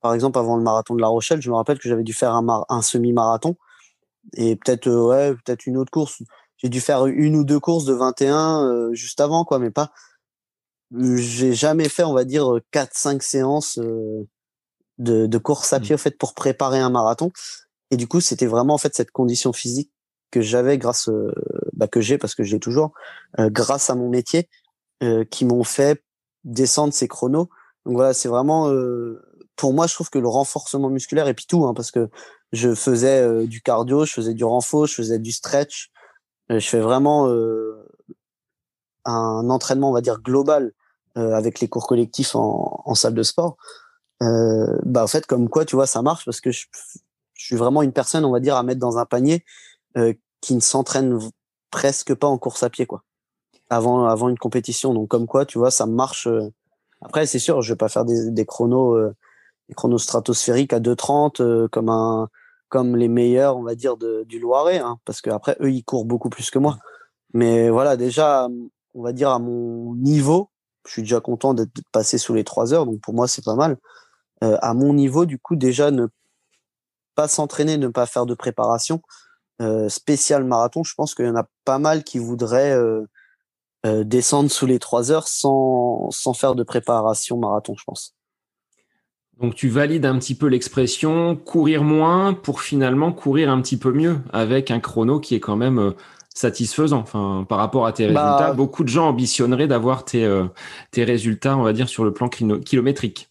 [0.00, 2.34] Par exemple, avant le marathon de La Rochelle, je me rappelle que j'avais dû faire
[2.34, 3.56] un, semi-marathon
[4.34, 6.22] et euh, peut-être une autre course.
[6.62, 9.92] J'ai dû faire une ou deux courses de 21 euh, juste avant, quoi, mais pas.
[10.94, 15.82] J'ai jamais fait, on va dire, 4-5 séances de, de course à mmh.
[15.82, 17.32] pied, en fait, pour préparer un marathon.
[17.90, 19.92] Et du coup, c'était vraiment, en fait, cette condition physique
[20.32, 21.32] que j'avais grâce, euh,
[21.74, 22.92] bah, que j'ai parce que j'ai toujours,
[23.38, 24.48] euh, grâce à mon métier,
[25.04, 26.02] euh, qui m'ont fait
[26.42, 27.48] descendre ces chronos.
[27.84, 28.72] Donc voilà, c'est vraiment,
[29.56, 32.08] pour moi, je trouve que le renforcement musculaire et puis tout, hein, parce que
[32.52, 35.90] je faisais du cardio, je faisais du renfort, je faisais du stretch,
[36.50, 37.28] je fais vraiment
[39.04, 40.72] un entraînement, on va dire global,
[41.14, 43.56] avec les cours collectifs en, en salle de sport.
[44.20, 46.66] bah en fait, comme quoi, tu vois, ça marche parce que je,
[47.42, 49.44] suis vraiment une personne, on va dire, à mettre dans un panier
[49.96, 51.18] euh, qui ne s'entraîne
[51.70, 53.02] presque pas en course à pied, quoi.
[53.70, 54.94] Avant, avant une compétition.
[54.94, 56.26] Donc, comme quoi, tu vois, ça marche.
[56.26, 56.52] Euh.
[57.00, 59.14] Après, c'est sûr, je vais pas faire des, des chronos, euh,
[59.68, 62.28] des chronos stratosphériques à 2,30 comme un,
[62.72, 66.06] comme les meilleurs, on va dire, du Loiret, hein, parce que après, eux, ils courent
[66.06, 66.78] beaucoup plus que moi.
[67.34, 68.48] Mais voilà, déjà,
[68.94, 70.50] on va dire à mon niveau,
[70.86, 73.56] je suis déjà content d'être passé sous les 3 heures, donc pour moi, c'est pas
[73.56, 73.76] mal.
[74.42, 76.06] Euh, à mon niveau, du coup, déjà, ne
[77.14, 79.02] pas s'entraîner, ne pas faire de préparation,
[79.60, 83.06] euh, spécial marathon, je pense qu'il y en a pas mal qui voudraient euh,
[83.84, 88.14] euh, descendre sous les trois heures sans, sans faire de préparation marathon, je pense.
[89.40, 93.92] Donc tu valides un petit peu l'expression courir moins pour finalement courir un petit peu
[93.92, 95.94] mieux avec un chrono qui est quand même
[96.34, 97.00] satisfaisant.
[97.00, 100.28] Enfin, par rapport à tes bah résultats, beaucoup de gens ambitionneraient d'avoir tes,
[100.92, 103.30] tes résultats, on va dire, sur le plan kilométrique.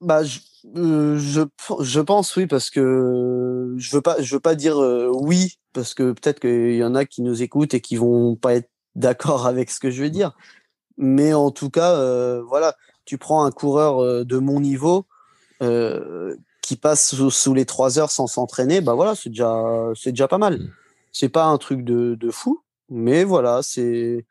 [0.00, 0.40] Bah, je,
[0.76, 1.42] euh, je,
[1.80, 5.94] je pense oui parce que je veux pas je veux pas dire euh, oui parce
[5.94, 9.46] que peut-être qu'il y en a qui nous écoutent et qui vont pas être d'accord
[9.46, 10.32] avec ce que je vais dire
[10.96, 15.06] mais en tout cas euh, voilà tu prends un coureur de mon niveau
[15.60, 20.38] qui passe sous, les trois heures sans s'entraîner bah voilà c'est déjà c'est déjà pas
[20.38, 20.70] mal mmh.
[21.12, 24.24] c'est pas un truc de, de fou mais voilà c'est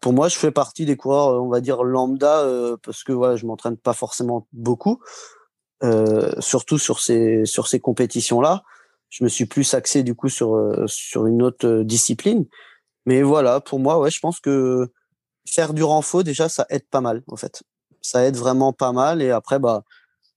[0.00, 3.36] pour moi, je fais partie des coureurs, on va dire lambda, euh, parce que voilà,
[3.36, 5.00] je m'entraîne pas forcément beaucoup,
[5.82, 8.62] euh, surtout sur ces sur ces compétitions-là.
[9.10, 12.46] Je me suis plus axé du coup sur euh, sur une autre discipline.
[13.06, 14.88] Mais voilà, pour moi, ouais, je pense que
[15.46, 17.62] faire du renfort déjà, ça aide pas mal en fait.
[18.02, 19.22] Ça aide vraiment pas mal.
[19.22, 19.84] Et après, bah,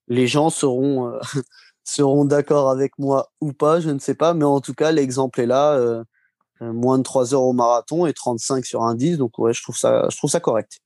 [0.07, 1.13] les gens seront
[1.83, 4.33] seront d'accord avec moi ou pas, je ne sais pas.
[4.33, 6.03] Mais en tout cas, l'exemple est là euh,
[6.61, 9.17] moins de 3 heures au marathon et 35 sur un 10.
[9.17, 10.79] Donc ouais, je trouve ça, je trouve ça correct.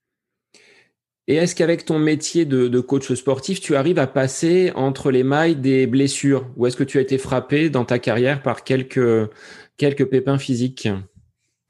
[1.30, 5.58] Et est-ce qu'avec ton métier de, coach sportif, tu arrives à passer entre les mailles
[5.58, 6.48] des blessures?
[6.56, 9.30] Ou est-ce que tu as été frappé dans ta carrière par quelques,
[9.76, 10.88] quelques pépins physiques?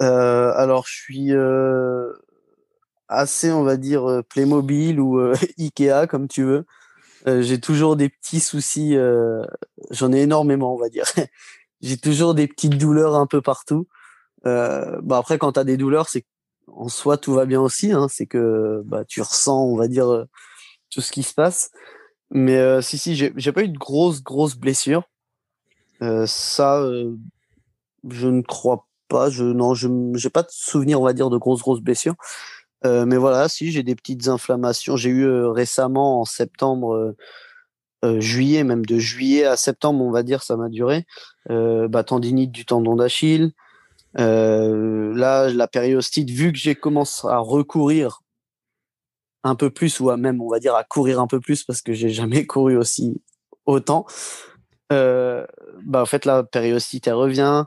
[0.04, 2.14] Euh, Alors, je suis euh,
[3.10, 5.20] assez, on va dire, Playmobil ou
[5.58, 6.66] Ikea, comme tu veux.
[7.26, 8.96] J'ai toujours des petits soucis.
[9.92, 11.06] J'en ai énormément, on va dire.
[11.82, 13.88] J'ai toujours des petites douleurs un peu partout.
[14.46, 16.26] Euh, bah après, quand tu as des douleurs, c'est
[16.68, 17.92] en soi tout va bien aussi.
[17.92, 20.26] Hein, c'est que bah, tu ressens, on va dire, euh,
[20.90, 21.72] tout ce qui se passe.
[22.32, 25.04] Mais euh, si, si, j'ai pas eu de grosses, grosses blessures.
[26.02, 27.16] Euh, ça, euh,
[28.10, 29.30] je ne crois pas.
[29.30, 32.16] Je non, je j'ai pas de souvenir, on va dire, de grosses, grosses blessures.
[32.84, 34.98] Mais voilà, si j'ai des petites inflammations.
[34.98, 37.16] J'ai eu récemment en septembre.
[38.04, 41.06] juillet, même de juillet à septembre, on va dire, ça m'a duré.
[41.50, 43.54] bah, tendinite du tendon d'Achille,
[44.20, 48.22] euh, là, la périostite, vu que j'ai commencé à recourir
[49.44, 51.82] un peu plus, ou à même, on va dire, à courir un peu plus, parce
[51.82, 53.22] que j'ai jamais couru aussi
[53.66, 54.06] autant,
[54.92, 55.46] euh,
[55.86, 57.66] bah, en fait, la périostite, elle revient.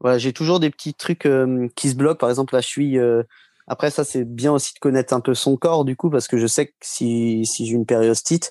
[0.00, 2.18] Voilà, j'ai toujours des petits trucs euh, qui se bloquent.
[2.18, 3.00] Par exemple, la cheville.
[3.72, 6.36] Après, ça, c'est bien aussi de connaître un peu son corps, du coup, parce que
[6.38, 8.50] je sais que si, si j'ai une périostite,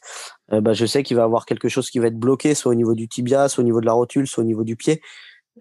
[0.53, 2.75] euh, bah, je sais qu'il va avoir quelque chose qui va être bloqué, soit au
[2.75, 5.01] niveau du tibia, soit au niveau de la rotule, soit au niveau du pied.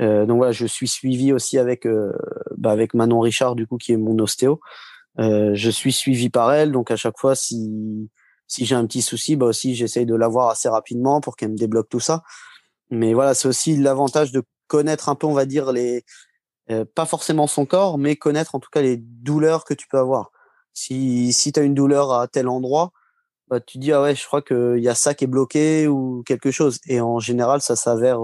[0.01, 2.13] Euh, donc voilà, je suis suivi aussi avec euh,
[2.57, 4.61] bah avec Manon Richard du coup qui est mon ostéo.
[5.19, 8.11] Euh, je suis suivi par elle, donc à chaque fois si
[8.47, 11.57] si j'ai un petit souci, bah aussi j'essaye de l'avoir assez rapidement pour qu'elle me
[11.57, 12.23] débloque tout ça.
[12.91, 16.05] Mais voilà, c'est aussi l'avantage de connaître un peu, on va dire les
[16.95, 20.31] pas forcément son corps, mais connaître en tout cas les douleurs que tu peux avoir.
[20.75, 22.93] Si, si tu as une douleur à tel endroit,
[23.49, 26.23] bah, tu dis, ah ouais, je crois qu'il y a ça qui est bloqué ou
[26.27, 26.79] quelque chose.
[26.87, 28.21] Et en général, ça s'avère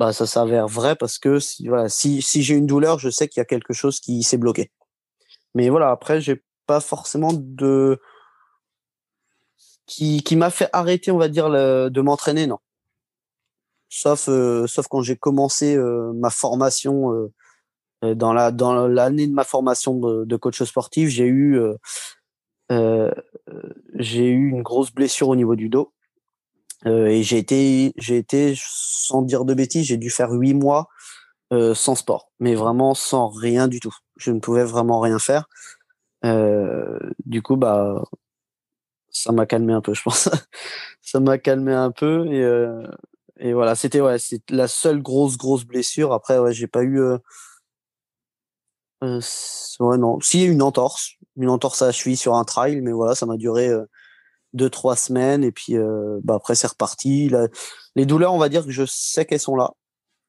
[0.00, 3.28] bah, ça s'avère vrai parce que si, voilà, si, si j'ai une douleur, je sais
[3.28, 4.72] qu'il y a quelque chose qui s'est bloqué.
[5.54, 8.00] Mais voilà, après, j'ai pas forcément de.
[9.86, 12.58] qui, qui m'a fait arrêter, on va dire, de m'entraîner, non.
[13.92, 14.30] Sauf,
[14.66, 15.76] sauf quand j'ai commencé
[16.14, 17.30] ma formation
[18.02, 21.60] dans la dans l'année de ma formation de, coach sportif, j'ai eu
[22.70, 23.10] euh,
[23.94, 25.92] j'ai eu une grosse blessure au niveau du dos
[26.86, 30.88] euh, et j'ai été j'ai été sans dire de bêtises, j'ai dû faire huit mois
[31.52, 33.94] euh, sans sport, mais vraiment sans rien du tout.
[34.16, 35.46] Je ne pouvais vraiment rien faire.
[37.26, 38.04] du coup, bah
[39.10, 40.28] ça m'a calmé un peu, je pense.
[41.02, 42.44] ça m'a calmé un peu et,
[43.40, 46.12] et voilà, c'était ouais, c'est la seule grosse grosse blessure.
[46.12, 47.18] Après, ouais, j'ai pas eu euh,
[49.80, 50.20] ouais, non.
[50.20, 51.12] Si, une entorse.
[51.36, 53.84] Une entorse à la cheville sur un trail, mais voilà, ça m'a duré euh,
[54.52, 55.44] deux, trois semaines.
[55.44, 57.30] Et puis, euh, bah, après, c'est reparti.
[57.96, 59.70] Les douleurs, on va dire que je sais qu'elles sont là.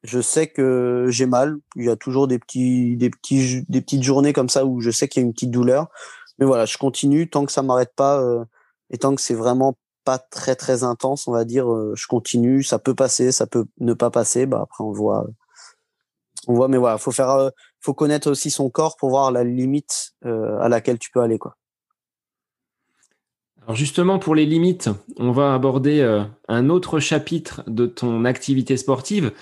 [0.03, 1.57] Je sais que j'ai mal.
[1.75, 4.91] Il y a toujours des petits, des petits, des petites journées comme ça où je
[4.91, 5.87] sais qu'il y a une petite douleur.
[6.39, 8.43] Mais voilà, je continue tant que ça m'arrête pas euh,
[8.89, 12.63] et tant que c'est vraiment pas très très intense, on va dire, je continue.
[12.63, 14.45] Ça peut passer, ça peut ne pas passer.
[14.45, 15.27] Bah après, on voit,
[16.47, 16.67] on voit.
[16.67, 20.69] Mais voilà, faut faire, faut connaître aussi son corps pour voir la limite euh, à
[20.69, 21.39] laquelle tu peux aller.
[21.39, 21.57] Quoi.
[23.63, 28.77] Alors justement, pour les limites, on va aborder euh, un autre chapitre de ton activité
[28.77, 29.33] sportive,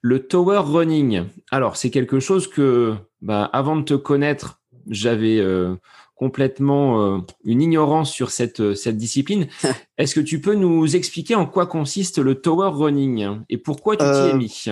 [0.00, 1.24] le tower running.
[1.50, 5.74] Alors, c'est quelque chose que, bah, avant de te connaître, j'avais euh,
[6.18, 9.46] complètement une ignorance sur cette, cette discipline.
[9.98, 14.04] Est-ce que tu peux nous expliquer en quoi consiste le tower running et pourquoi tu
[14.04, 14.66] t'y es mis?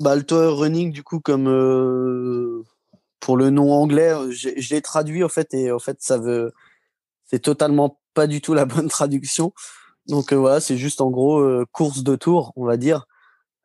[0.00, 2.64] bah, le tower running, du coup, comme euh,
[3.20, 6.52] pour le nom anglais, euh, je l'ai traduit en fait, et en fait, ça veut,
[7.26, 9.52] c'est totalement pas du tout la bonne traduction.
[10.06, 13.06] Donc euh, voilà, c'est juste en gros course de tour, on va dire.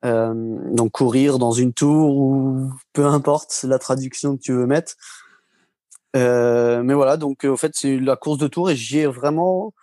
[0.04, 4.96] donc courir dans une tour ou peu importe la traduction que tu veux mettre.
[6.16, 9.74] Mais voilà, donc en fait c'est la course de tour et j'ai vraiment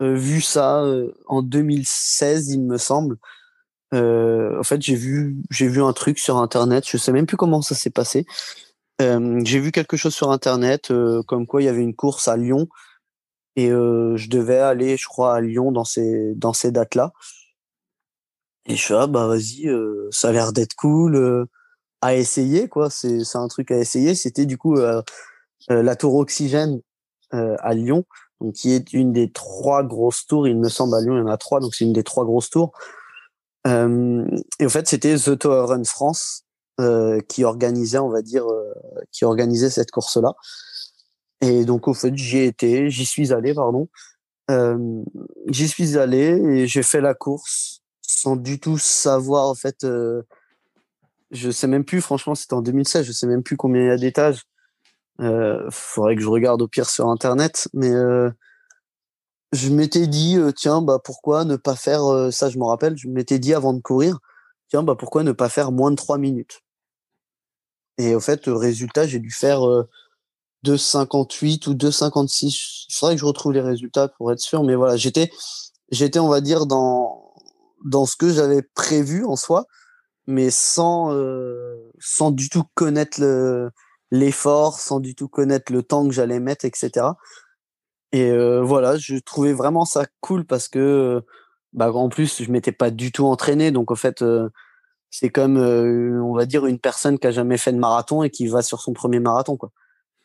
[0.00, 0.84] vu ça
[1.26, 3.18] en 2016, il me semble.
[3.94, 6.84] Euh, en fait, j'ai vu, j'ai vu un truc sur Internet.
[6.88, 8.26] Je sais même plus comment ça s'est passé.
[9.02, 12.28] Euh, j'ai vu quelque chose sur Internet, euh, comme quoi il y avait une course
[12.28, 12.68] à Lyon
[13.56, 17.12] et je devais aller, je crois, à Lyon dans ces dans ces dates-là.
[18.66, 19.68] Et je suis ah bah vas-y,
[20.10, 21.46] ça a l'air d'être cool
[22.00, 22.90] à essayer quoi.
[22.90, 24.14] C'est un truc à essayer.
[24.14, 24.76] C'était du coup
[25.68, 26.80] la tour Oxygène
[27.32, 28.04] à Lyon,
[28.40, 30.48] donc qui est une des trois grosses tours.
[30.48, 32.24] Il me semble à Lyon il y en a trois, donc c'est une des trois
[32.24, 32.72] grosses tours.
[33.66, 34.26] Euh,
[34.58, 36.44] et en fait, c'était The Tower Run France
[36.80, 38.72] euh, qui organisait, on va dire, euh,
[39.12, 40.34] qui organisait cette course-là.
[41.42, 43.88] Et donc, au fait, j'y été, j'y suis allé, pardon.
[44.50, 45.02] Euh,
[45.48, 49.84] j'y suis allé et j'ai fait la course sans du tout savoir, en fait.
[49.84, 50.22] Euh,
[51.30, 53.90] je sais même plus, franchement, c'était en 2016, je sais même plus combien il y
[53.90, 54.42] a d'étages.
[55.20, 57.92] Euh, faudrait que je regarde au pire sur Internet, mais
[59.52, 62.96] je m'étais dit euh, tiens bah pourquoi ne pas faire euh, ça je me rappelle
[62.96, 64.18] je m'étais dit avant de courir
[64.68, 66.62] tiens bah pourquoi ne pas faire moins de 3 minutes?
[67.98, 69.60] Et au fait résultat j'ai dû faire
[70.64, 74.76] 2,58 euh, ou 2,56 il faudrait que je retrouve les résultats pour être sûr mais
[74.76, 75.30] voilà j'étais
[75.90, 77.34] j'étais on va dire dans
[77.84, 79.66] dans ce que j'avais prévu en soi
[80.26, 81.12] mais sans
[81.98, 83.70] sans du tout connaître le
[84.10, 87.10] l'effort sans du tout connaître le temps que j'allais mettre etc
[88.12, 91.22] et euh, voilà, je trouvais vraiment ça cool parce que,
[91.72, 93.70] bah, en plus, je m'étais pas du tout entraîné.
[93.70, 94.48] Donc, en fait, euh,
[95.10, 98.30] c'est comme, euh, on va dire, une personne qui a jamais fait de marathon et
[98.30, 99.70] qui va sur son premier marathon, quoi.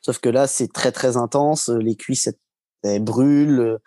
[0.02, 1.70] Sauf que là, c'est très, très intense.
[1.70, 2.30] Les cuisses,
[2.84, 3.80] elles, brûlent.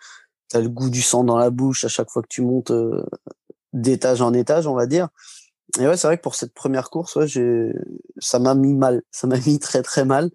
[0.49, 2.71] T'as le goût du sang dans la bouche à chaque fois que tu montes
[3.73, 5.09] d'étage en étage, on va dire.
[5.77, 7.27] Et ouais, c'est vrai que pour cette première course, ouais,
[8.17, 9.03] ça m'a mis mal.
[9.11, 10.31] Ça m'a mis très, très mal.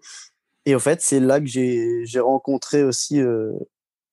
[0.67, 3.53] Et en fait, c'est là que j'ai, rencontré aussi euh,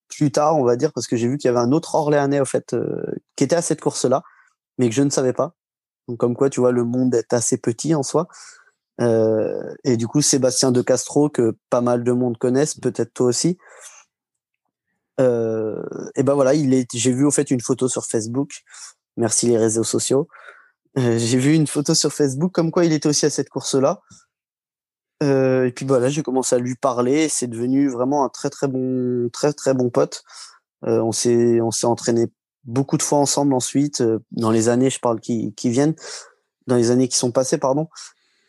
[0.09, 2.39] plus tard, on va dire, parce que j'ai vu qu'il y avait un autre Orléanais,
[2.39, 3.03] en fait, euh,
[3.35, 4.23] qui était à cette course-là,
[4.77, 5.55] mais que je ne savais pas.
[6.07, 8.27] Donc, comme quoi, tu vois, le monde est assez petit en soi.
[8.99, 13.27] Euh, et du coup, Sébastien de Castro, que pas mal de monde connaissent, peut-être toi
[13.27, 13.57] aussi.
[15.19, 15.83] Euh,
[16.15, 18.61] et ben voilà, j'ai vu au fait une photo sur Facebook.
[19.17, 20.27] Merci les réseaux sociaux.
[20.97, 24.01] Euh, j'ai vu une photo sur Facebook comme quoi il était aussi à cette course-là.
[25.21, 27.29] Euh, et puis voilà, j'ai commencé à lui parler.
[27.29, 30.23] C'est devenu vraiment un très très bon, très très bon pote.
[30.85, 32.27] Euh, on s'est on s'est entraîné
[32.63, 35.95] beaucoup de fois ensemble ensuite euh, dans les années, je parle qui qui viennent,
[36.67, 37.87] dans les années qui sont passées, pardon.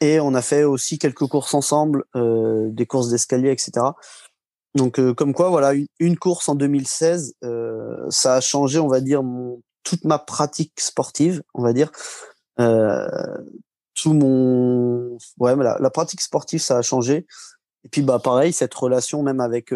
[0.00, 3.72] et on a fait aussi quelques courses ensemble, des courses d'escalier, etc.
[4.74, 7.34] Donc, comme quoi, voilà, une, course en 2016,
[8.10, 11.90] ça a changé, on va dire, mon, toute ma pratique sportive, on va dire.
[12.56, 17.26] Tout mon, ouais, la, la pratique sportive, ça a changé.
[17.84, 19.74] Et puis bah pareil, cette relation même avec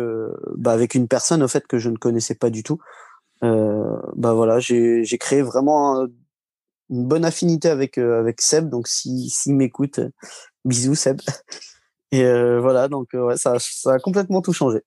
[0.57, 2.79] bah, avec une personne au fait que je ne connaissais pas du tout.
[3.43, 6.07] Euh, bah voilà, j'ai créé vraiment
[6.89, 8.69] une bonne affinité avec avec Seb.
[8.69, 10.01] Donc si s'il m'écoute,
[10.65, 11.21] bisous Seb.
[12.13, 12.25] Et
[12.61, 14.83] voilà, donc ouais, ça ça a complètement tout changé.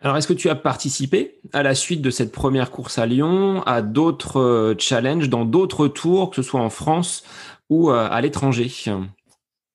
[0.00, 3.62] Alors, est-ce que tu as participé à la suite de cette première course à Lyon
[3.66, 7.24] à d'autres challenges dans d'autres tours, que ce soit en France
[7.68, 8.70] ou à l'étranger?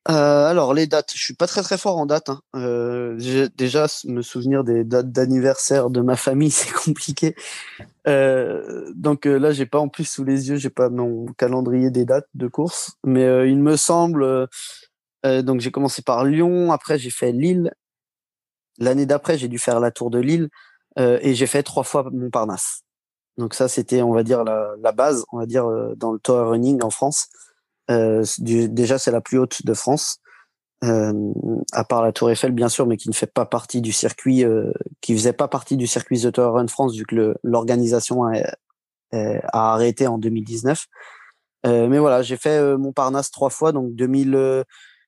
[0.09, 2.29] Euh, alors les dates, je suis pas très très fort en date.
[2.29, 2.41] Hein.
[2.55, 7.35] Euh, déjà me souvenir des dates d'anniversaire de ma famille, c'est compliqué.
[8.07, 11.89] Euh, donc euh, là, j'ai pas en plus sous les yeux, j'ai pas mon calendrier
[11.89, 14.47] des dates de course, mais euh, il me semble.
[15.23, 17.71] donc j'ai commencé par Lyon, après j'ai fait Lille.
[18.79, 20.49] L'année d'après, j'ai dû faire la Tour de Lille
[20.97, 22.83] et j'ai fait trois fois Montparnasse.
[23.37, 26.37] Donc ça, c'était, on va dire la, la base, on va dire dans le tour
[26.49, 27.29] running en France.
[27.91, 30.19] Euh, déjà, c'est la plus haute de France,
[30.83, 31.13] euh,
[31.73, 34.43] à part la Tour Eiffel, bien sûr, mais qui ne fait pas partie du circuit,
[34.43, 38.39] euh, qui faisait pas partie du circuit The Tour Run France, vu que l'organisation a,
[39.11, 40.87] a, arrêté en 2019.
[41.65, 43.95] mais voilà, j'ai fait Montparnasse trois fois, donc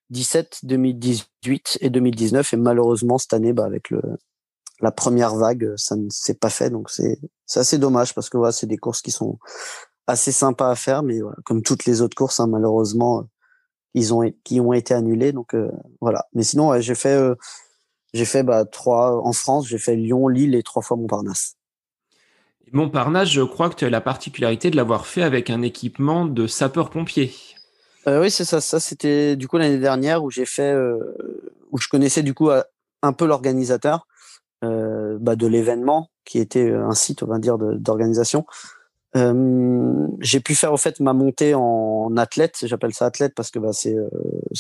[0.10, 2.54] 2017, 2018 et 2019.
[2.54, 4.02] Et malheureusement, cette année, bah, avec le,
[4.82, 6.70] la première vague, ça ne s'est pas fait.
[6.70, 7.20] Donc c'est
[7.56, 9.40] assez dommage parce que voilà, c'est des courses qui sont
[10.08, 13.24] assez sympa à faire, mais voilà, comme toutes les autres courses, hein, malheureusement, euh,
[13.94, 15.32] ils ont qui ont été annulés.
[15.32, 16.26] Donc euh, voilà.
[16.34, 17.36] Mais sinon, j'ai fait euh,
[18.14, 21.56] j'ai fait bah, trois en France, j'ai fait Lyon, Lille et trois fois Montparnasse.
[22.72, 26.48] Montparnasse, je crois que tu as la particularité de l'avoir fait avec un équipement de
[26.48, 27.34] sapeur-pompier.
[28.08, 28.62] Oui, c'est ça.
[28.62, 30.76] Ça, c'était du coup l'année dernière où j'ai fait,
[31.72, 32.50] où je connaissais du coup
[33.02, 34.08] un peu l'organisateur
[34.62, 38.46] bah, de l'événement, qui était un site, on va dire, d'organisation.
[39.16, 43.60] Euh, j'ai pu faire au fait ma montée en athlète, j'appelle ça athlète parce que
[43.60, 44.10] bah, c'est euh,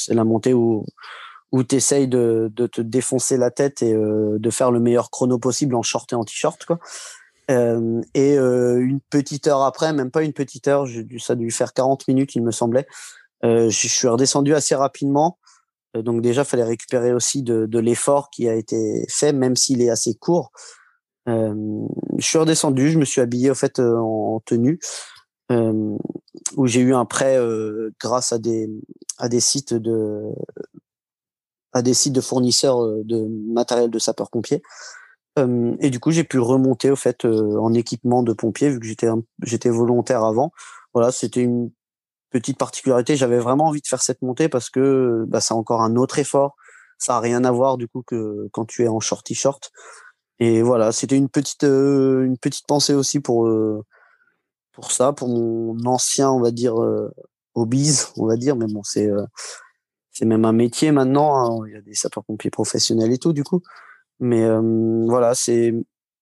[0.10, 0.86] la montée où
[1.52, 5.38] où tu essayes de, te défoncer la tête et euh, de faire le meilleur chrono
[5.38, 6.80] possible en short et en t-shirt quoi.
[7.52, 10.88] Euh, et une petite heure après, même pas une petite heure,
[11.20, 12.88] ça a dû faire 40 minutes il me semblait.
[13.46, 15.38] Je suis redescendu assez rapidement.
[15.94, 20.16] donc déjà, fallait récupérer aussi de, l'effort qui a été fait, même s'il est assez
[20.16, 20.52] court.
[21.28, 21.54] Euh,
[22.18, 24.80] je suis redescendu, je me suis habillé au fait euh, en tenue,
[25.52, 25.98] euh,
[26.56, 27.40] où j'ai eu un prêt
[28.00, 30.32] grâce à des sites de
[32.22, 34.62] fournisseurs de matériel de sapeurs-pompiers.
[35.38, 36.92] Euh, et du coup, j'ai pu remonter
[37.26, 39.08] en équipement de pompier vu que j'étais
[39.44, 40.52] j'étais volontaire avant.
[40.94, 41.72] Voilà, c'était une
[42.30, 43.16] petite particularité.
[43.16, 46.56] J'avais vraiment envie de faire cette montée parce que bah, c'est encore un autre effort.
[46.98, 49.72] Ça a rien à voir du coup que quand tu es en short t-shirt.
[50.40, 53.84] Et voilà, c'était une petite euh, une petite pensée aussi pour euh,
[54.74, 57.10] pour ça, pour mon ancien, on va dire euh,
[57.54, 59.10] hobbies, on va dire, mais bon, c'est
[60.12, 61.62] c'est même un métier maintenant.
[61.62, 61.68] Hein.
[61.68, 63.62] Il y a des sapeurs-pompiers professionnels et tout, du coup.
[64.20, 64.46] Mais
[65.08, 65.74] voilà, c'est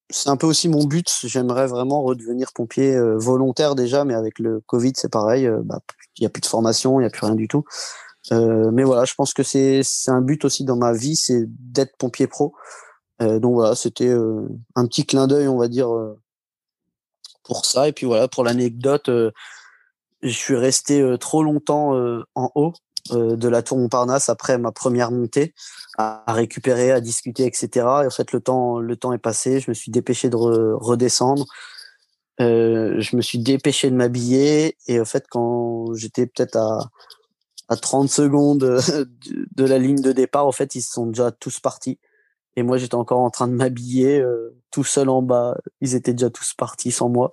[0.10, 1.08] c'est un peu aussi mon but.
[1.24, 5.50] J'aimerais vraiment redevenir pompier volontaire déjà, mais avec le Covid, c'est pareil.
[5.64, 5.80] Bah,
[6.18, 7.64] il n'y a plus de formation, il n'y a plus rien du tout.
[8.32, 11.98] Euh, mais voilà, je pense que c'est un but aussi dans ma vie, c'est d'être
[11.98, 12.54] pompier pro.
[13.22, 16.20] Euh, donc voilà, c'était euh, un petit clin d'œil, on va dire, euh,
[17.44, 17.88] pour ça.
[17.88, 21.92] Et puis voilà, pour l'anecdote, je suis resté trop longtemps
[22.36, 22.74] en haut
[23.12, 25.54] de la tour Montparnasse après ma première montée
[25.98, 27.68] à, récupérer, à discuter, etc.
[27.76, 29.60] Et en fait, le temps, le temps est passé.
[29.60, 31.46] Je me suis dépêché de redescendre.
[32.40, 34.78] je me suis dépêché de m'habiller.
[34.88, 36.90] Et en fait, quand j'étais peut-être à,
[37.70, 42.00] à 30 secondes de, la ligne de départ, en fait, ils sont déjà tous partis.
[42.56, 45.58] Et moi, j'étais encore en train de m'habiller euh, tout seul en bas.
[45.82, 47.32] Ils étaient déjà tous partis sans moi.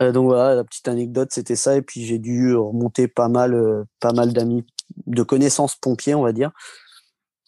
[0.00, 1.76] Euh, donc voilà, la petite anecdote, c'était ça.
[1.76, 4.64] Et puis j'ai dû remonter pas mal, euh, pas mal d'amis,
[5.06, 6.50] de connaissances pompiers, on va dire.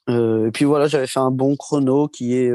[0.09, 2.51] et puis voilà, j'avais fait un bon chrono qui est,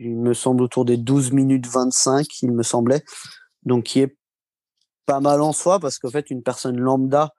[0.00, 3.04] il me semble, autour des 12 minutes 25, il me semblait.
[3.64, 4.16] Donc qui est
[5.06, 7.34] pas mal en soi parce qu'en fait, une personne lambda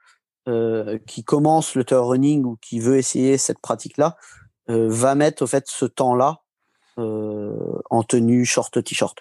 [1.07, 4.15] qui commence le trail running ou qui veut essayer cette pratique-là,
[4.69, 6.41] euh, va mettre au fait ce temps-là
[6.97, 7.55] euh,
[7.91, 9.19] en tenue short t-shirt.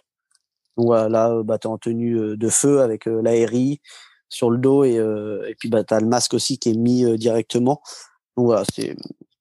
[0.77, 3.81] Voilà, là, euh, bah, tu es en tenue de feu avec l'aérie
[4.29, 7.05] sur le dos et, et puis bah, tu as le masque aussi qui est mis
[7.19, 7.83] directement.
[8.37, 8.65] Donc voilà,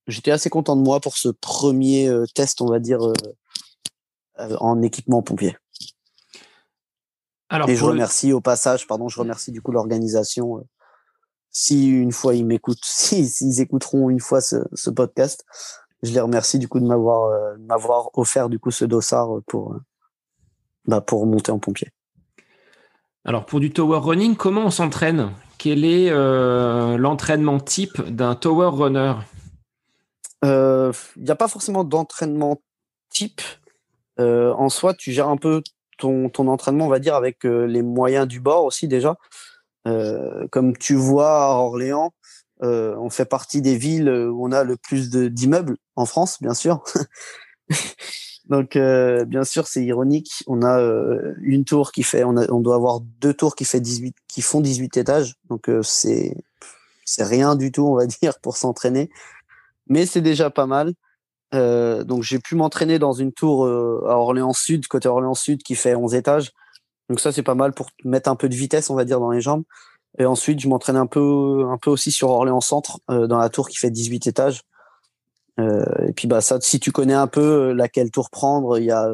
[0.07, 2.99] j'étais assez content de moi pour ce premier test, on va dire,
[4.37, 5.57] en équipement pompier.
[7.53, 10.65] Alors et je remercie au passage, pardon, je remercie du coup l'organisation.
[11.51, 15.45] si une fois ils m'écoutent, s'ils si, écouteront une fois ce, ce, podcast,
[16.01, 19.75] je les remercie du coup de m'avoir euh, m'avoir offert du coup ce dossard pour
[20.85, 21.89] bah, pour monter en pompier.
[23.25, 25.31] Alors pour du tower running, comment on s'entraîne?
[25.57, 29.13] Quel est euh, l'entraînement type d'un tower runner?
[30.43, 32.59] Il euh, n'y a pas forcément d'entraînement
[33.09, 33.41] type.
[34.19, 35.63] Euh, en soi, tu gères un peu
[35.97, 39.15] ton, ton, entraînement, on va dire, avec les moyens du bord aussi déjà.
[40.51, 42.13] comme tu vois à Orléans,
[42.59, 46.83] on fait partie des villes où on a le plus d'immeubles en France, bien sûr.
[48.49, 50.43] Donc, euh, bien sûr, c'est ironique.
[50.47, 54.15] On a euh, une tour qui fait, on, doit avoir deux tours qui fait 18,
[54.27, 55.35] qui font 18 étages.
[55.49, 56.35] Donc, euh, c'est,
[57.05, 59.09] c'est rien du tout, on va dire, pour s'entraîner.
[59.87, 60.93] Mais c'est déjà pas mal.
[61.53, 65.95] donc, j'ai pu m'entraîner dans une tour à Orléans Sud, côté Orléans Sud, qui fait
[65.95, 66.51] 11 étages.
[67.09, 69.31] Donc, ça, c'est pas mal pour mettre un peu de vitesse, on va dire, dans
[69.31, 69.63] les jambes.
[70.19, 73.69] Et ensuite, je m'entraîne un peu, un peu aussi sur Orléans Centre, dans la tour
[73.69, 74.63] qui fait 18 étages.
[75.59, 78.85] Euh, et puis bah ça, si tu connais un peu euh, laquelle tour prendre, il
[78.85, 79.13] y a,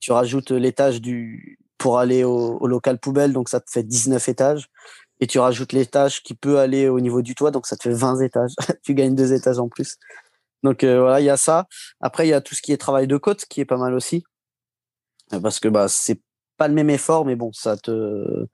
[0.00, 4.68] tu rajoutes l'étage du pour aller au, local poubelle, donc ça te fait 19 étages.
[5.20, 7.94] Et tu rajoutes l'étage qui peut aller au niveau du toit, donc ça te fait
[7.94, 8.52] 20 étages.
[8.82, 9.96] tu gagnes deux étages en plus.
[10.62, 11.66] Donc euh, voilà, il y a ça.
[12.00, 13.94] Après, il y a tout ce qui est travail de côte, qui est pas mal
[13.94, 14.24] aussi,
[15.42, 16.20] parce que bah c'est
[16.58, 18.46] pas le même effort, mais bon, ça te,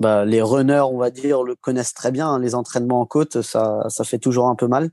[0.00, 2.28] bah, les runners, on va dire, le connaissent très bien.
[2.28, 2.38] Hein.
[2.38, 4.90] les entraînements en côte, ça, ça fait toujours un peu mal.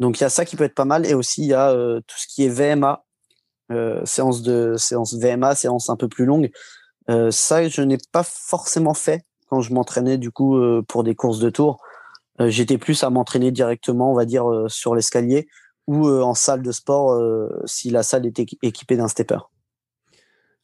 [0.00, 1.70] Donc il y a ça qui peut être pas mal et aussi il y a
[1.70, 3.04] euh, tout ce qui est VMA,
[3.72, 6.50] euh, séance de séance VMA, séance un peu plus longue.
[7.10, 11.38] Euh, ça je n'ai pas forcément fait quand je m'entraînais du coup pour des courses
[11.38, 11.80] de tour.
[12.40, 15.46] J'étais plus à m'entraîner directement, on va dire sur l'escalier
[15.86, 17.20] ou en salle de sport
[17.66, 19.38] si la salle était équipée d'un stepper.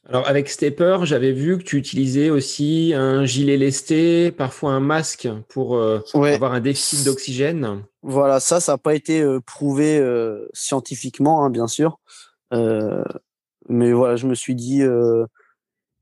[0.09, 5.29] Alors avec Stepper, j'avais vu que tu utilisais aussi un gilet lesté, parfois un masque
[5.49, 7.85] pour euh, avoir un déficit d'oxygène.
[8.03, 12.01] Voilà, ça, ça n'a pas été euh, prouvé euh, scientifiquement, hein, bien sûr.
[12.51, 14.83] mais voilà, je me suis dit,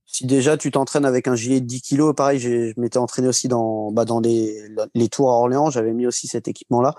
[0.07, 3.49] si déjà tu t'entraînes avec un gilet de 10 kg, pareil, je m'étais entraîné aussi
[3.49, 4.57] dans, bah, dans les,
[4.94, 6.94] les tours à Orléans, j'avais mis aussi cet équipement-là.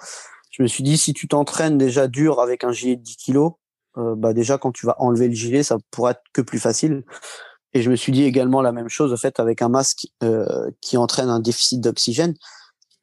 [0.52, 3.50] Je me suis dit, si tu t'entraînes déjà dur avec un gilet de 10 kg,
[4.00, 7.04] euh, bah déjà quand tu vas enlever le gilet, ça pourrait être que plus facile.
[7.74, 10.72] Et je me suis dit également la même chose, en fait, avec un masque euh,
[10.82, 12.36] qui entraîne un déficit d'oxygène.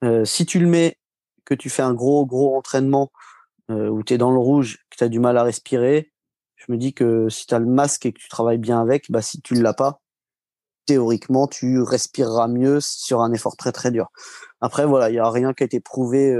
[0.04, 0.98] Euh, si tu le mets,
[1.44, 3.10] que tu fais un gros, gros entraînement
[3.68, 6.12] où tu es dans le rouge, que tu as du mal à respirer,
[6.54, 9.10] je me dis que si tu as le masque et que tu travailles bien avec,
[9.10, 10.00] bah, si tu ne l'as pas,
[10.86, 14.06] théoriquement, tu respireras mieux sur un effort très, très dur.
[14.60, 16.36] Après, voilà, il n'y a rien qui a été prouvé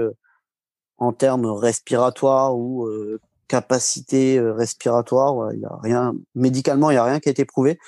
[0.98, 2.88] en termes respiratoires ou
[3.48, 5.52] capacité euh, respiratoire.
[5.52, 7.78] Il y a rien médicalement, il y a rien qui a été prouvé,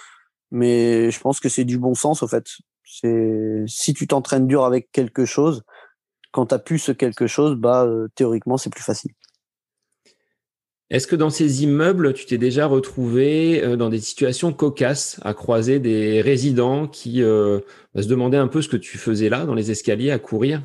[0.51, 2.45] mais je pense que c'est du bon sens au fait.
[2.85, 5.63] C'est si tu t'entraînes dur avec quelque chose,
[6.33, 9.13] quand tu as pu ce quelque chose, bah euh, théoriquement c'est plus facile.
[10.91, 15.35] Est-ce que dans ces immeubles, tu t'es déjà retrouvé euh, dans des situations cocasses, à
[15.35, 19.55] croiser des résidents qui bah, se demandaient un peu ce que tu faisais là, dans
[19.55, 20.63] les escaliers, à courir?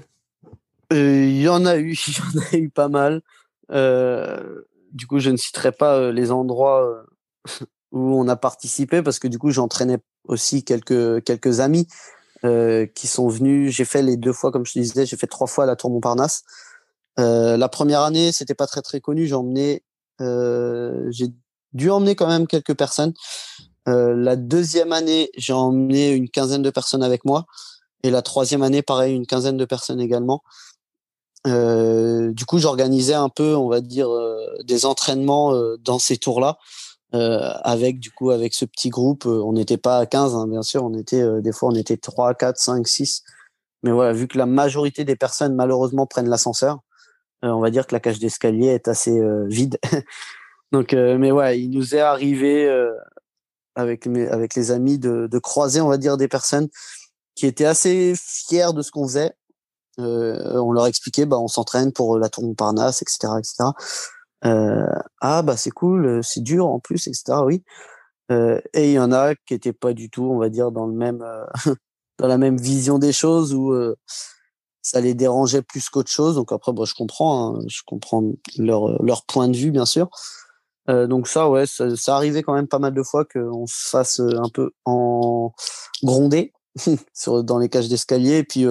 [0.91, 3.21] Il y en a eu, il y en a eu pas mal.
[3.71, 4.61] Euh,
[4.93, 7.03] du coup, je ne citerai pas les endroits
[7.91, 11.87] où on a participé parce que du coup, j'entraînais aussi quelques quelques amis
[12.95, 13.73] qui sont venus.
[13.73, 15.91] J'ai fait les deux fois, comme je te disais, j'ai fait trois fois la Tour
[15.91, 16.43] Montparnasse.
[17.17, 19.27] La première année, c'était pas très très connu.
[19.27, 19.35] J'ai
[21.09, 21.27] j'ai
[21.73, 23.13] dû emmener quand même quelques personnes.
[23.85, 27.45] La deuxième année, j'ai emmené une quinzaine de personnes avec moi.
[28.03, 30.43] Et la troisième année, pareil, une quinzaine de personnes également.
[31.45, 36.17] Euh, du coup, j'organisais un peu, on va dire, euh, des entraînements euh, dans ces
[36.17, 36.57] tours-là,
[37.11, 39.27] avec du coup avec ce petit groupe.
[39.27, 42.33] on n'était pas à 15, hein, bien sûr, on était des fois on était 3,
[42.33, 43.23] 4, 5, 6.
[43.83, 46.79] Mais voilà, vu que la majorité des personnes malheureusement prennent l'ascenseur,
[47.43, 49.77] on va dire que la cage d'escalier est assez vide.
[50.71, 52.67] Donc, mais ouais, il nous est arrivé
[53.75, 56.69] avec mes, avec les amis de, de croiser, on va dire, des personnes
[57.35, 59.33] qui étaient assez fiers de ce qu'on faisait
[59.99, 63.71] euh, on leur expliquait, bah, on s'entraîne pour la tour Montparnasse, etc., etc.
[64.45, 64.85] Euh,
[65.21, 67.39] ah bah c'est cool, euh, c'est dur en plus, etc.
[67.45, 67.63] Oui.
[68.31, 70.85] Euh, et il y en a qui étaient pas du tout, on va dire, dans
[70.85, 71.45] le même, euh,
[72.19, 73.73] dans la même vision des choses où
[74.81, 76.35] ça les dérangeait plus qu'autre chose.
[76.35, 78.23] Donc après, bah, je comprends, hein, je comprends
[78.57, 80.09] leur leur point de vue, bien sûr.
[80.87, 84.49] donc ça, ouais, ça, arrivait quand même pas mal de fois qu'on se fasse un
[84.53, 85.53] peu en
[86.03, 86.53] gronder
[87.27, 88.65] dans les cages d'escalier et puis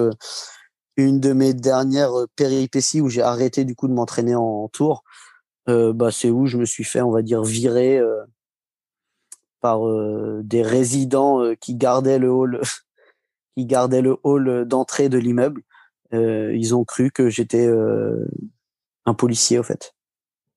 [0.97, 5.03] une de mes dernières euh, péripéties où j'ai arrêté du coup de m'entraîner en, tour,
[5.69, 8.23] euh, bah, c'est où je me suis fait, on va dire, virer euh,
[9.61, 9.81] par
[10.43, 12.59] des résidents qui gardaient le hall,
[13.57, 15.63] qui gardaient le hall d'entrée de l'immeuble.
[16.11, 17.71] ils ont cru que j'étais
[19.05, 19.93] un policier, au fait.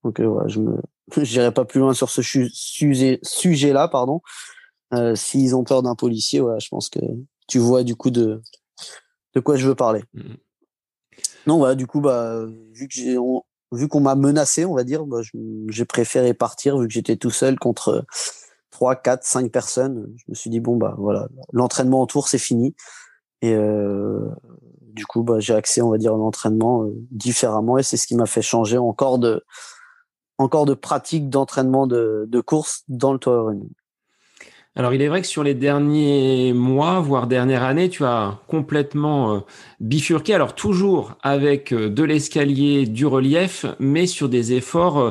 [0.03, 4.23] Donc voilà, je me, pas plus loin sur ce sujet, sujet-là, pardon.
[5.15, 6.99] S'ils ont peur d'un policier, voilà, je pense que
[7.47, 8.43] tu vois du coup de
[9.37, 10.03] de quoi je veux parler.
[10.15, 10.35] Mmh
[11.47, 13.17] non, voilà, du coup, bah, vu que j'ai,
[13.71, 15.21] vu qu'on m'a menacé, on va dire, bah,
[15.69, 18.05] j'ai préféré partir vu que j'étais tout seul contre
[18.71, 20.13] 3, 4, 5 personnes.
[20.17, 22.75] Je me suis dit, bon, bah voilà, l'entraînement en tour, c'est fini.
[23.43, 24.29] Et euh,
[24.81, 27.79] du coup, bah, j'ai accès, on va dire, à l'entraînement euh, différemment.
[27.79, 29.45] Et c'est ce qui m'a fait changer encore de,
[30.39, 33.71] encore de pratique d'entraînement de, de course dans le tour running.
[34.79, 39.35] Alors, il est vrai que sur les derniers mois, voire dernière année, tu as complètement
[39.35, 39.41] euh,
[39.81, 40.35] bifurqué.
[40.35, 45.11] Alors, toujours avec euh, de l'escalier, du relief, mais sur des efforts euh,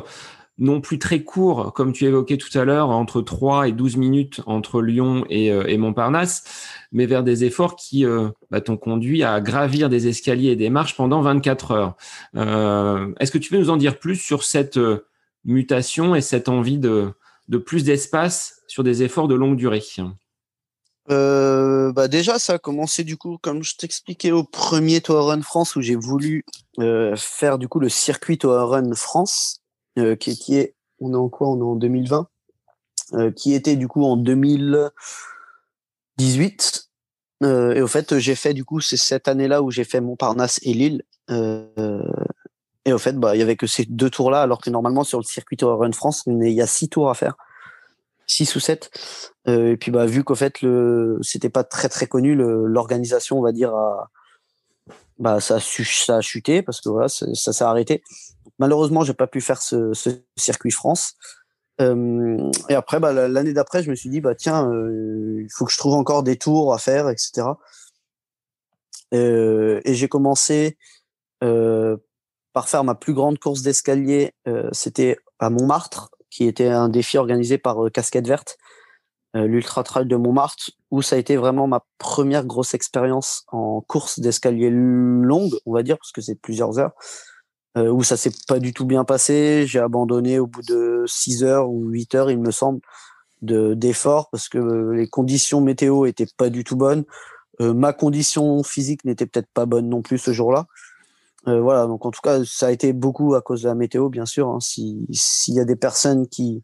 [0.59, 4.41] non plus très courts, comme tu évoquais tout à l'heure, entre 3 et 12 minutes
[4.45, 6.43] entre Lyon et, Montparnasse,
[6.93, 8.05] mais vers des efforts qui
[8.51, 11.97] bah, t'ont conduit à gravir des escaliers et des marches pendant 24 heures.
[13.19, 14.79] Est-ce que tu peux nous en dire plus sur cette
[15.43, 17.11] mutation et cette envie de,
[17.47, 19.81] de plus d'espace sur des efforts de longue durée
[21.11, 25.43] euh, bah déjà, ça a commencé du coup, comme je t'expliquais au premier Tour Run
[25.43, 26.43] France où j'ai voulu
[26.79, 29.61] euh, faire du coup le circuit Tour Run France,
[29.99, 31.49] euh, qui, qui, est, on est en quoi?
[31.49, 32.27] On est en 2020,
[33.35, 36.89] qui était du coup en 2018.
[37.43, 40.73] et au fait, j'ai fait du coup, c'est cette année-là où j'ai fait Montparnasse et
[40.73, 41.03] Lille.
[42.85, 45.19] Et au fait, bah, il y avait que ces deux tours-là, alors que normalement sur
[45.19, 47.35] le circuit Tour Run France, il y a six tours à faire.
[48.27, 48.89] 6 ou 7.
[49.47, 53.43] Euh, et puis bah vu qu'au fait le c'était pas très très connu l'organisation on
[53.43, 53.71] va dire
[55.19, 58.03] bah ça a, ça a chuté parce que voilà ça, s'est arrêté.
[58.59, 61.13] Malheureusement j'ai pas pu faire ce, ce circuit France.
[61.81, 65.65] Euh, et après bah, l'année d'après je me suis dit bah tiens euh, il faut
[65.65, 67.47] que je trouve encore des tours à faire etc.
[69.13, 70.77] Euh, et j'ai commencé
[71.43, 71.97] euh,
[72.55, 74.33] par faire ma plus grande course d'escalier
[74.71, 78.57] c'était à Montmartre qui était un défi organisé par euh, Casquette Verte,
[79.37, 83.79] euh, l'Ultra Trail de Montmartre, où ça a été vraiment ma première grosse expérience en
[83.79, 86.91] course d'escalier longue, on va dire, parce que c'est plusieurs heures,
[87.77, 89.65] euh, où ça s'est pas du tout bien passé.
[89.65, 92.81] J'ai abandonné au bout de 6 heures ou 8 heures, il me semble,
[93.41, 97.05] de d'efforts, parce que les conditions météo étaient pas du tout bonnes.
[97.59, 100.67] ma condition physique n'était peut-être pas bonne non plus ce jour-là.
[101.47, 104.09] Euh, voilà, donc en tout cas, ça a été beaucoup à cause de la météo,
[104.09, 104.49] bien sûr.
[104.49, 104.59] Hein.
[104.59, 106.63] S'il y a des personnes qui,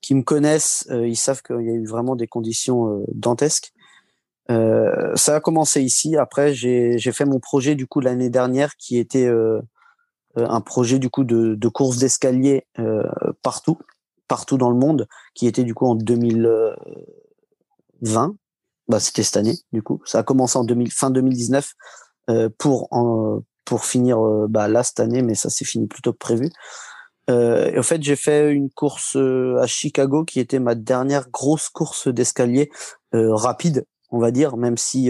[0.00, 3.72] qui me connaissent, euh, ils savent qu'il y a eu vraiment des conditions euh, dantesques.
[4.48, 6.16] ça a commencé ici.
[6.16, 9.30] Après, j'ai fait mon projet du coup l'année dernière, qui était
[10.36, 12.66] un projet du coup de, de course d'escalier
[13.42, 13.78] partout,
[14.28, 18.36] partout dans le monde, qui était du coup en 2020.
[18.86, 20.02] Bah, c'était cette année, du coup.
[20.04, 21.72] Ça a commencé en 2000, fin 2019
[22.58, 22.88] pour
[23.64, 26.50] pour finir euh, bah, là cette année, mais ça s'est fini plutôt que prévu.
[27.30, 31.30] Euh, et en fait, j'ai fait une course euh, à Chicago qui était ma dernière
[31.30, 32.70] grosse course d'escalier
[33.12, 35.08] rapide, on va dire, même si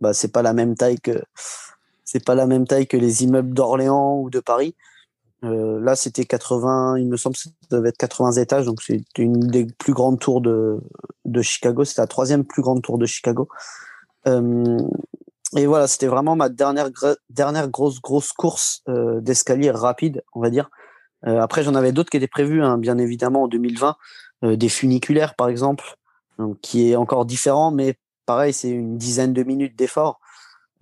[0.00, 1.20] bah, c'est pas la même taille que
[2.04, 4.76] c'est pas la même taille que les immeubles d'Orléans ou de Paris.
[5.44, 9.02] Euh, là, c'était 80, il me semble que ça devait être 80 étages, donc c'est
[9.16, 10.80] une des plus grandes tours de,
[11.24, 11.84] de Chicago.
[11.84, 13.48] C'était la troisième plus grande tour de Chicago.
[15.54, 16.90] Euh, et voilà, c'était vraiment ma dernière
[17.28, 20.70] dernière grosse grosse course euh, d'escalier rapide, on va dire.
[21.26, 23.96] Euh, après, j'en avais d'autres qui étaient prévues, hein, bien évidemment, en 2020,
[24.44, 25.96] euh, des funiculaires par exemple,
[26.38, 27.96] donc, qui est encore différent, mais
[28.26, 30.20] pareil, c'est une dizaine de minutes d'effort.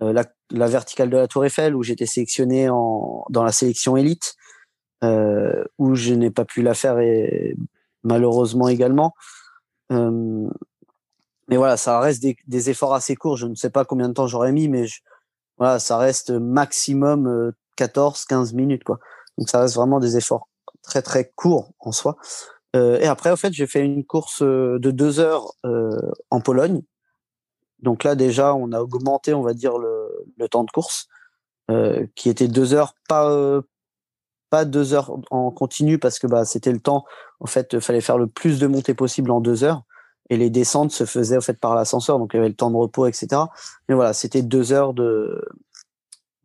[0.01, 3.97] Euh, la, la, verticale de la Tour Eiffel, où j'étais sélectionné en, dans la sélection
[3.97, 4.35] élite,
[5.03, 7.55] euh, où je n'ai pas pu la faire et
[8.03, 9.13] malheureusement également.
[11.49, 13.37] Euh, mais voilà, ça reste des, efforts assez courts.
[13.37, 14.85] Je ne sais pas combien de temps j'aurais mis, mais
[15.57, 18.99] voilà, ça reste maximum 14, euh, 15 minutes, quoi.
[19.37, 20.49] Donc ça reste vraiment des efforts
[20.83, 22.17] très très courts en soi.
[22.75, 25.97] Euh, et après, au fait, j'ai fait une course euh, de deux heures euh,
[26.29, 26.81] en Pologne.
[27.79, 31.07] Donc là, déjà, on a augmenté, on va dire, le, le temps de course,
[31.71, 33.61] euh, qui était deux heures, pas
[34.49, 37.05] pas deux heures en continu parce que bah c'était le temps.
[37.39, 39.83] En fait, fallait faire le plus de montées possible en deux heures
[40.29, 42.71] et les descentes se faisaient en fait par l'ascenseur, donc il y avait le temps
[42.71, 43.41] de repos, etc.
[43.87, 45.43] Mais voilà, c'était deux heures de,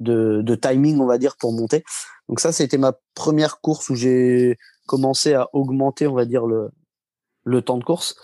[0.01, 1.85] de, de timing, on va dire, pour monter.
[2.29, 6.71] Donc ça, c'était ma première course où j'ai commencé à augmenter, on va dire, le,
[7.45, 8.17] le temps de course.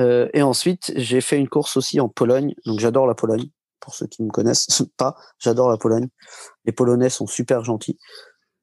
[0.00, 2.54] Euh, et ensuite, j'ai fait une course aussi en Pologne.
[2.66, 3.50] Donc j'adore la Pologne.
[3.80, 6.08] Pour ceux qui me connaissent pas, j'adore la Pologne.
[6.64, 7.98] Les Polonais sont super gentils.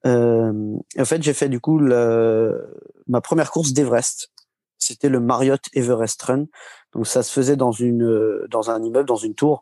[0.06, 2.74] Euh, en fait, j'ai fait du coup le,
[3.08, 4.32] ma première course d'Everest
[4.80, 6.46] c'était le Marriott Everest Run.
[6.94, 9.62] Donc ça se faisait dans une dans un immeuble, dans une tour.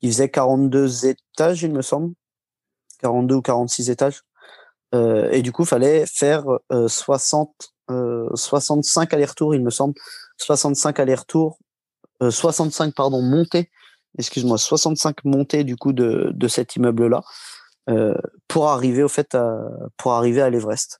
[0.00, 2.14] qui faisait 42 étages, il me semble.
[3.00, 4.22] 42 ou 46 étages.
[4.92, 6.44] et du coup, fallait faire
[6.86, 7.72] 60,
[8.34, 9.94] 65 allers-retours, il me semble.
[10.36, 11.58] 65 allers-retours,
[12.20, 13.70] 65, pardon, montées
[14.18, 17.22] excuse-moi, 65 montées du coup de, de cet immeuble-là
[17.88, 18.14] euh,
[18.48, 19.36] pour arriver au fait
[19.96, 20.99] pour arriver à l'Everest.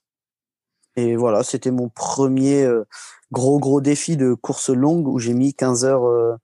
[0.95, 2.85] Et voilà, c'était mon premier euh,
[3.31, 6.37] gros gros défi de course longue où j'ai mis 15 heures,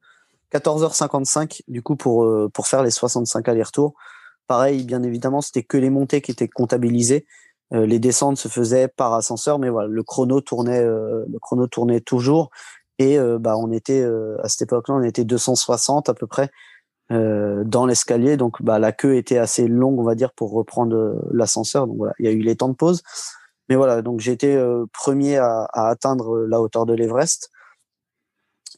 [0.53, 3.93] 14h55 du coup pour euh, pour faire les 65 allers-retours.
[4.47, 7.25] Pareil, bien évidemment, c'était que les montées qui étaient comptabilisées.
[7.71, 12.49] les descentes se faisaient par ascenseur, mais voilà, le chrono tournait, le chrono tournait toujours.
[12.99, 16.49] Et euh, bah, on était euh, à cette époque-là, on était 260 à peu près
[17.11, 18.37] euh, dans l'escalier.
[18.37, 21.87] Donc bah, la queue était assez longue, on va dire, pour reprendre l'ascenseur.
[21.87, 23.03] Donc voilà, il y a eu les temps de pause.
[23.69, 24.57] Mais voilà, donc j'ai été
[24.93, 27.49] premier à, atteindre la hauteur de l'Everest.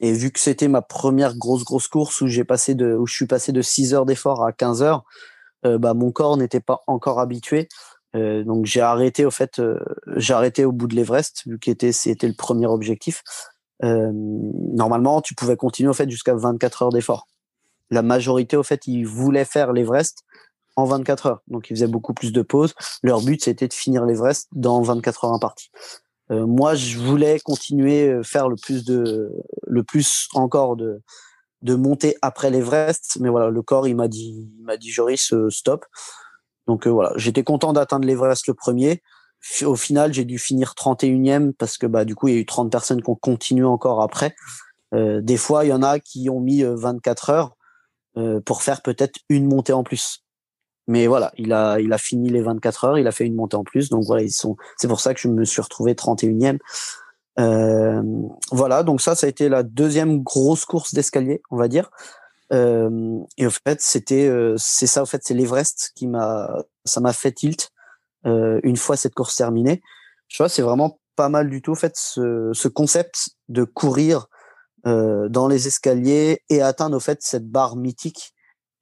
[0.02, 3.14] Et vu que c'était ma première grosse grosse course où j'ai passé de où je
[3.14, 5.04] suis passé de 6 heures d'effort à 15 heures,
[5.66, 7.68] euh, bah mon corps n'était pas encore habitué.
[8.16, 9.62] Euh, donc j'ai arrêté au fait,
[10.16, 13.24] j'ai arrêté au bout de l'Everest vu que c'était le premier objectif.
[13.84, 17.28] Euh, normalement, tu pouvais continuer au fait jusqu'à 24 heures d'effort.
[17.90, 20.24] La majorité, au fait, ils voulaient faire l'Everest
[20.76, 21.42] en 24 heures.
[21.48, 22.74] Donc, ils faisaient beaucoup plus de pauses.
[23.04, 25.72] Leur but, c'était de finir l'Everest dans 24 heures imparties.
[26.32, 29.32] Euh, moi, je voulais continuer euh, faire le plus de,
[29.66, 31.02] le plus encore de,
[31.64, 35.34] de monter après l'Everest, mais voilà, le corps, il m'a dit, il m'a dit, Joris,
[35.34, 35.86] euh, stop.
[36.68, 39.02] Donc voilà, j'étais content d'atteindre l'Everest le premier.
[39.64, 42.46] Au final, j'ai dû finir 31e parce que bah du coup, il y a eu
[42.46, 44.36] 30 personnes qui ont continué encore après.
[44.94, 47.56] Euh, des fois, il y en a qui ont mis 24 euh, heures
[48.18, 50.24] euh, pour faire peut-être une montée en plus.
[50.90, 53.56] Mais voilà, il a il a fini les 24 heures, il a fait une montée
[53.56, 53.90] en plus.
[53.90, 54.58] Donc voilà, ils sont.
[54.76, 56.58] C'est pour ça que je me suis retrouvé 31e.
[57.40, 58.02] Euh,
[58.52, 61.92] voilà, donc ça, ça a été la deuxième grosse course d'escalier, on va dire.
[62.52, 66.50] Euh, et au fait, c'était, euh, c'est ça, au fait, c'est l'Everest qui m'a,
[66.86, 67.70] ça m'a fait tilt
[68.26, 69.84] euh, une fois cette course terminée.
[70.28, 74.26] Je vois, c'est vraiment pas mal du tout, en fait, ce, ce concept de courir
[74.88, 78.34] euh, dans les escaliers et atteindre, au fait, cette barre mythique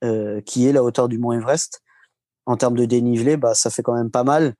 [0.04, 1.82] euh, qui est la hauteur du mont Everest.
[2.48, 4.56] En termes de dénivelé, bah, ça fait quand même pas mal.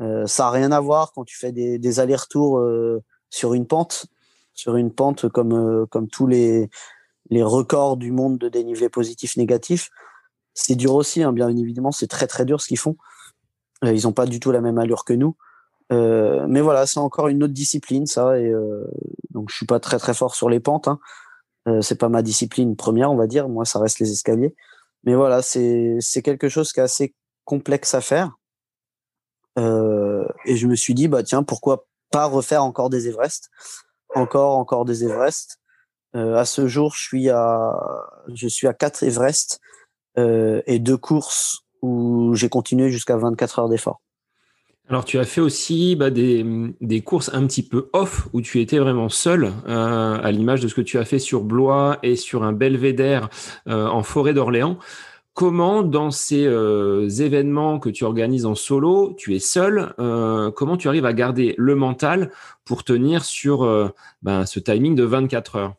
[0.00, 4.06] Euh, ça a rien à voir quand tu fais des, allers-retours euh, sur une pente,
[4.54, 6.68] sur une pente comme euh, comme tous les
[7.30, 9.90] les records du monde de dénivelé positif négatif.
[10.54, 12.96] C'est dur aussi, hein, bien évidemment, c'est très très dur ce qu'ils font.
[13.82, 15.36] Ils n'ont pas du tout la même allure que nous.
[15.90, 18.38] Mais voilà, c'est encore une autre discipline, ça.
[18.38, 18.52] Et
[19.30, 20.88] donc, je suis pas très très fort sur les pentes.
[20.88, 20.98] Hein.
[21.80, 23.48] C'est pas ma discipline première, on va dire.
[23.48, 24.56] Moi, ça reste les escaliers.
[25.04, 27.14] Mais voilà, c'est quelque chose qui est assez
[27.48, 28.36] complexe à faire.
[29.58, 33.48] Euh, et je me suis dit, bah tiens, pourquoi pas refaire encore des Everest,
[34.14, 35.58] encore encore des Everest.
[36.14, 37.74] Euh, à ce jour, je suis à
[38.34, 39.60] je suis à quatre Everest
[40.16, 44.02] et deux courses où j'ai continué jusqu'à 24 heures d'effort.
[44.88, 46.44] Alors tu as fait aussi bah, des,
[46.80, 50.68] des, courses un petit peu off où tu étais vraiment seul, euh, à l'image de
[50.68, 53.28] ce que tu as fait sur Blois et sur un belvédère
[53.68, 54.78] euh, en forêt d'Orléans.
[55.38, 60.76] Comment dans ces euh, événements que tu organises en solo, tu es seul, euh, comment
[60.76, 62.32] tu arrives à garder le mental
[62.64, 63.88] pour tenir sur euh,
[64.20, 65.74] ben, ce timing de 24 heures?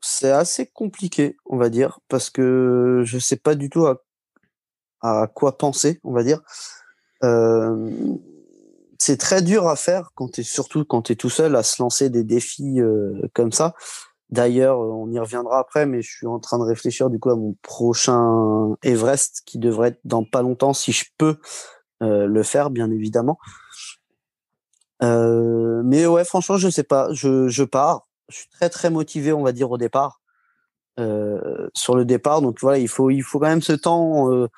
[0.00, 3.88] C'est assez compliqué, on va dire, parce que je sais pas du tout
[5.00, 6.42] à, quoi penser, on va dire.
[9.00, 12.22] C'est très dur à faire surtout quand tu es tout seul à se lancer des
[12.22, 12.78] défis
[13.34, 13.74] comme ça.
[14.32, 17.36] D'ailleurs, on y reviendra après, mais je suis en train de réfléchir du coup à
[17.36, 21.36] mon prochain Everest qui devrait être dans pas longtemps si je peux
[22.02, 23.38] euh, le faire, bien évidemment.
[25.02, 27.12] Euh, mais ouais, franchement, je sais pas.
[27.12, 30.20] Je, je pars je suis très très motivé, on va dire au départ.
[31.00, 34.30] Euh, sur le départ, donc voilà, il faut il faut quand même ce temps.
[34.30, 34.48] Euh,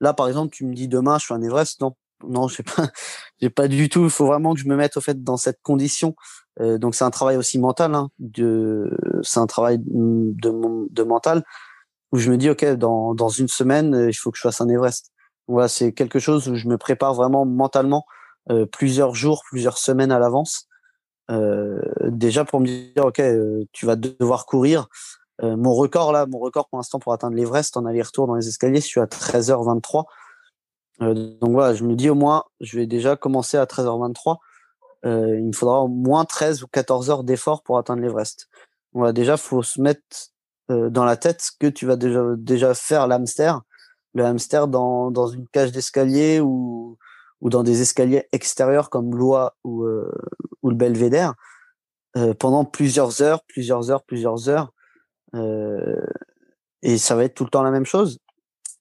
[0.00, 1.96] là, par exemple, tu me dis demain, je suis un Everest, non,
[2.28, 2.88] non, je sais pas,
[3.40, 4.04] j'ai pas du tout.
[4.04, 6.14] Il faut vraiment que je me mette au fait dans cette condition.
[6.60, 8.10] Euh, donc c'est un travail aussi mental, hein,
[9.22, 11.42] c'est un travail de, mental
[12.12, 14.68] où je me dis ok, dans dans une semaine, il faut que je fasse un
[14.68, 15.12] Everest.
[15.48, 18.04] Voilà, c'est quelque chose où je me prépare vraiment mentalement
[18.50, 20.68] euh, plusieurs jours, plusieurs semaines à l'avance
[21.30, 24.88] euh, déjà pour me dire, ok, euh, tu vas devoir courir.
[25.42, 28.48] Euh, mon record là, mon record pour l'instant pour atteindre l'Everest en aller-retour dans les
[28.48, 30.04] escaliers, je suis à 13h23.
[31.00, 34.36] donc voilà, je me dis au moins, je vais déjà commencer à 13h23.
[35.04, 38.48] Il me faudra au moins 13 ou 14 heures d'effort pour atteindre l'Everest.
[38.92, 40.30] Voilà, déjà, faut se mettre
[40.68, 43.60] dans la tête que tu vas déjà, déjà faire l'hamster,
[44.14, 46.98] le hamster dans, dans une cage d'escalier ou,
[47.40, 50.10] ou dans des escaliers extérieurs comme l'Oie ou, euh,
[50.62, 51.34] ou le Belvédère
[52.16, 54.72] euh, pendant plusieurs heures, plusieurs heures, plusieurs heures.
[56.82, 58.18] et ça va être tout le temps la même chose.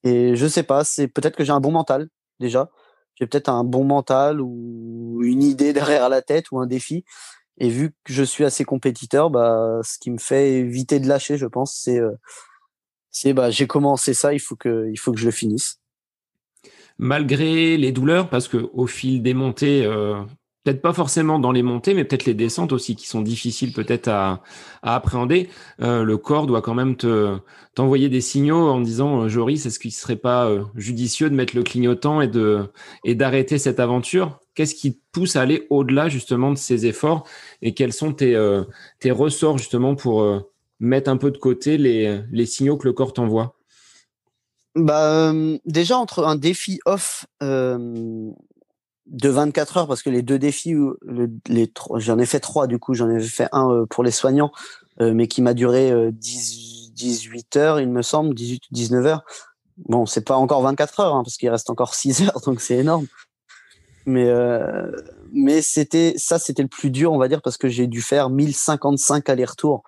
[0.03, 2.09] Et je sais pas, c'est peut-être que j'ai un bon mental
[2.39, 2.69] déjà.
[3.19, 7.03] J'ai peut-être un bon mental ou une idée derrière la tête ou un défi.
[7.57, 11.37] Et vu que je suis assez compétiteur, bah, ce qui me fait éviter de lâcher,
[11.37, 11.99] je pense, c'est,
[13.11, 15.79] c'est bah, j'ai commencé ça, il faut que, il faut que je le finisse
[16.99, 20.21] malgré les douleurs, parce que au fil des montées, euh,
[20.69, 24.07] peut-être pas forcément dans les montées, mais peut-être les descentes aussi qui sont difficiles peut-être
[24.07, 24.43] à,
[24.83, 25.49] appréhender,
[25.81, 27.37] euh, le corps doit quand même te
[27.73, 31.63] t'envoyer des signaux en disant euh, Joris, est-ce qu'il serait pas judicieux de mettre le
[31.63, 32.65] clignotant et de
[33.03, 34.39] et d'arrêter cette aventure?
[34.53, 37.27] Qu'est-ce qui te pousse à aller au-delà justement de ces efforts?
[37.61, 38.37] Et quels sont tes
[38.99, 40.23] tes ressorts justement pour
[40.79, 43.55] mettre un peu de côté les les signaux que le corps t'envoie?
[44.75, 45.33] Bah,
[45.65, 47.25] déjà entre un défi off
[49.09, 50.75] de 24 heures, parce que les deux défis,
[51.47, 54.51] les j'en ai fait trois du coup, j'en ai fait un pour les soignants,
[54.99, 59.23] mais qui m'a duré 18 heures, il me semble, 18 ou 19 heures.
[59.87, 62.77] Bon, c'est pas encore 24 heures, hein, parce qu'il reste encore 6 heures, donc c'est
[62.77, 63.07] énorme.
[64.05, 64.31] Mais,
[65.31, 68.29] mais c'était ça, c'était le plus dur, on va dire, parce que j'ai dû faire
[68.29, 69.83] 1055 allers-retours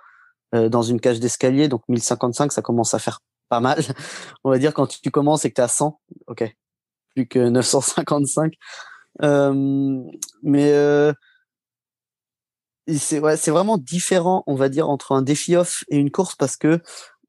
[0.53, 1.67] dans une cage d'escalier.
[1.67, 3.19] Donc 1055, ça commence à faire
[3.49, 3.83] pas mal.
[4.43, 6.55] On va dire quand tu commences et que tu es à 100, ok,
[7.13, 8.53] plus que 955.
[9.21, 11.13] Mais
[12.87, 16.57] c'est ouais, vraiment différent, on va dire, entre un défi off et une course parce
[16.57, 16.81] que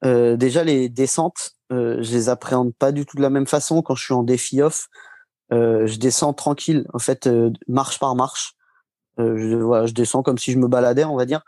[0.03, 3.83] déjà les descentes, je les appréhende pas du tout de la même façon.
[3.83, 4.89] Quand je suis en défi off,
[5.51, 7.29] je descends tranquille, en fait,
[7.69, 8.55] marche par marche.
[9.19, 11.43] je, descends comme si je me baladais, on va dire,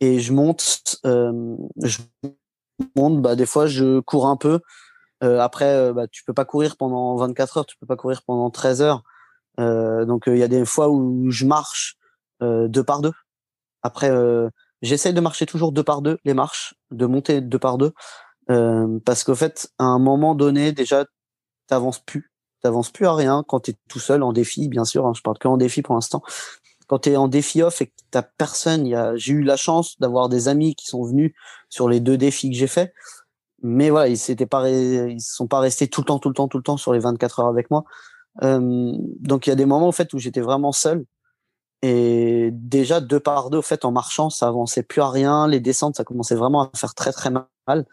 [0.00, 0.98] et je monte.
[1.04, 1.98] je
[2.96, 4.60] monde, bah, des fois, je cours un peu.
[5.20, 8.82] Après, bah, tu peux pas courir pendant 24 heures, tu peux pas courir pendant 13
[8.82, 9.02] heures.
[9.60, 11.96] Euh, donc, il y a des fois où je marche
[12.40, 13.12] deux par deux.
[13.82, 14.10] Après,
[14.82, 17.92] j'essaye de marcher toujours deux par deux, les marches, de monter deux par deux.
[19.04, 21.04] parce qu'au fait, à un moment donné, déjà,
[21.68, 22.32] t'avances plus.
[22.60, 25.06] T'avances plus à rien quand tu es tout seul en défi, bien sûr.
[25.06, 26.22] Hein, je parle que en défi pour l'instant
[26.92, 29.56] quand tu es en défi off et que t'as personne, y a, j'ai eu la
[29.56, 31.32] chance d'avoir des amis qui sont venus
[31.70, 32.92] sur les deux défis que j'ai fait.
[33.62, 36.48] Mais voilà, ils s'étaient pas, ils sont pas restés tout le temps, tout le temps,
[36.48, 37.84] tout le temps sur les 24 heures avec moi.
[38.40, 41.04] Euh, donc il y a des moments en fait où j'étais vraiment seul.
[41.82, 45.48] Et déjà deux par deux, fait, en marchant, ça avançait plus à rien.
[45.48, 47.86] Les descentes, ça commençait vraiment à faire très très mal.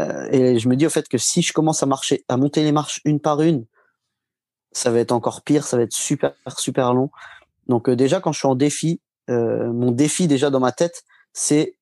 [0.00, 2.64] Euh, et je me dis au fait que si je commence à marcher, à monter
[2.64, 3.66] les marches une par une,
[4.72, 7.10] ça va être encore pire, ça va être super super long.
[7.66, 11.76] Donc euh, déjà quand je suis en défi, mon défi déjà dans ma tête, c'est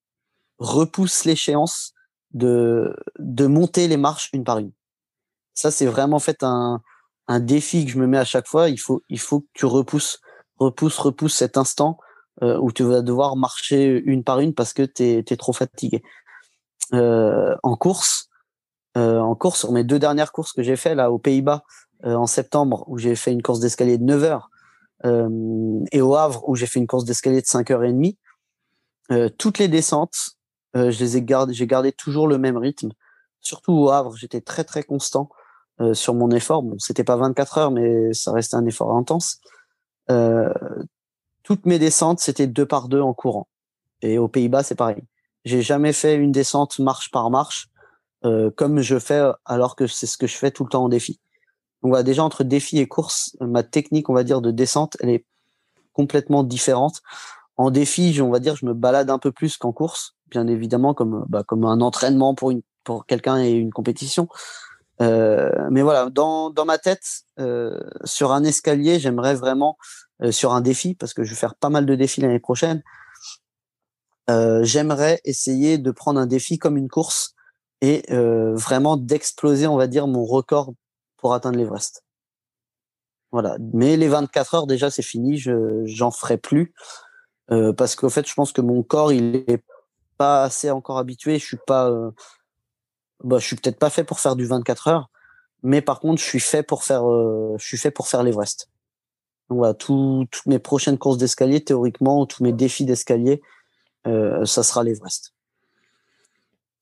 [0.58, 1.94] repousse l'échéance
[2.34, 4.72] de de monter les marches une par une.
[5.54, 6.82] Ça c'est vraiment fait un
[7.28, 8.68] un défi que je me mets à chaque fois.
[8.68, 10.20] Il faut il faut que tu repousses
[10.56, 11.98] repousse repousse cet instant
[12.42, 16.02] euh, où tu vas devoir marcher une par une parce que tu es, trop fatigué.
[16.92, 18.28] en course,
[18.94, 21.62] en course, sur mes deux dernières courses que j'ai fait là aux Pays-Bas
[22.04, 24.50] en septembre, où j'ai fait une course d'escalier de 9 heures,
[25.04, 28.16] euh, et au Havre où j'ai fait une course d'escalier de 5h30,
[29.10, 30.30] euh, toutes les descentes,
[30.76, 32.90] euh, je les ai gardées, j'ai gardé toujours le même rythme.
[33.40, 35.30] Surtout au Havre, j'étais très très constant
[35.92, 36.62] sur mon effort.
[36.62, 39.40] Bon, c'était pas 24 heures, mais ça restait un effort intense.
[41.42, 43.48] toutes mes descentes, c'était deux par deux en courant.
[44.02, 45.02] Et aux Pays-Bas, c'est pareil.
[45.44, 47.68] J'ai jamais fait une descente marche par marche
[48.56, 51.20] comme je fais alors que c'est ce que je fais tout le temps en défi.
[51.82, 55.10] Donc voilà, déjà entre défi et course, ma technique, on va dire, de descente, elle
[55.10, 55.24] est
[55.92, 57.02] complètement différente.
[57.56, 60.94] En défi, on va dire, je me balade un peu plus qu'en course, bien évidemment,
[60.94, 64.28] comme bah, comme un entraînement pour une pour quelqu'un et une compétition.
[65.00, 69.76] Euh, mais voilà, dans dans ma tête, euh, sur un escalier, j'aimerais vraiment
[70.22, 72.82] euh, sur un défi parce que je vais faire pas mal de défis l'année prochaine.
[74.60, 77.34] J'aimerais essayer de prendre un défi comme une course
[77.80, 80.74] et vraiment d'exploser, on va dire, mon record
[81.16, 82.04] pour atteindre l'Everest.
[83.32, 83.56] Voilà.
[83.72, 85.38] Mais les 24 heures, déjà, c'est fini.
[85.38, 86.74] Je j'en ferai plus
[87.50, 89.62] euh, parce qu'au fait, je pense que mon corps, il est
[90.18, 91.38] pas assez encore habitué.
[91.38, 91.90] Je suis pas,
[93.24, 95.10] bah, je suis peut-être pas fait pour faire du 24 heures,
[95.62, 98.70] mais par contre, je suis fait pour faire, euh, je suis fait pour faire l'Everest.
[99.48, 103.40] Donc voilà, toutes mes prochaines courses d'escalier, théoriquement, tous mes défis d'escalier,
[104.06, 105.34] euh, ça sera l'Everest.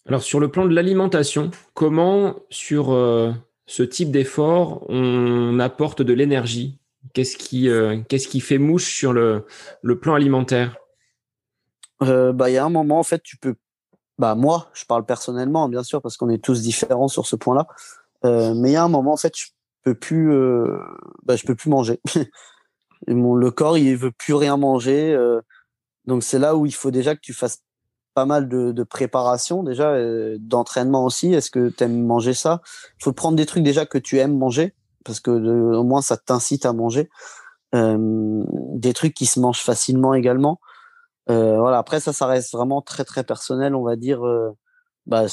[0.06, 3.32] Alors sur le plan de l'alimentation, comment sur euh,
[3.66, 6.78] ce type d'effort, on apporte de l'énergie?
[7.12, 9.46] Qu'est-ce qui, euh, qu'est-ce qui fait mouche sur le,
[9.82, 10.76] le plan alimentaire?
[12.02, 13.54] Euh, Bah, il y a un moment en fait, tu peux.
[14.18, 17.66] Bah moi, je parle personnellement, bien sûr, parce qu'on est tous différents sur ce point-là.
[18.24, 19.46] Euh, mais il y a un moment en fait, je
[19.82, 20.32] peux plus.
[21.24, 22.00] bah, je peux plus manger.
[23.08, 25.16] Mon, le corps, il veut plus rien manger.
[26.06, 27.60] donc c'est là où il faut déjà que tu fasses
[28.16, 31.34] pas mal de, préparation déjà, euh, d'entraînement aussi.
[31.34, 32.62] Est-ce que tu aimes manger ça?
[32.98, 36.16] Il faut prendre des trucs déjà que tu aimes manger, parce que au moins ça
[36.16, 37.10] t'incite à manger.
[37.74, 38.42] Euh,
[38.72, 40.60] des trucs qui se mangent facilement également.
[41.28, 41.78] Euh, voilà.
[41.78, 44.22] Après ça, ça reste vraiment très très personnel, on va dire.
[45.06, 45.26] Bah,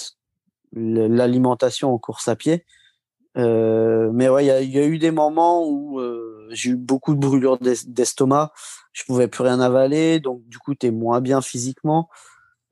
[0.73, 2.65] l'alimentation en course à pied.
[3.35, 5.99] mais ouais, il y a, eu des moments où
[6.49, 8.53] j'ai eu beaucoup de brûlures d'estomac,
[8.91, 12.09] je pouvais plus rien avaler, donc du coup tu es moins bien physiquement.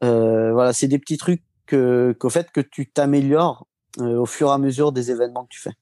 [0.04, 3.68] Euh, voilà, c'est des petits trucs qu'au fait que tu t'améliores
[4.00, 5.74] euh, au fur et à mesure des événements que tu fais.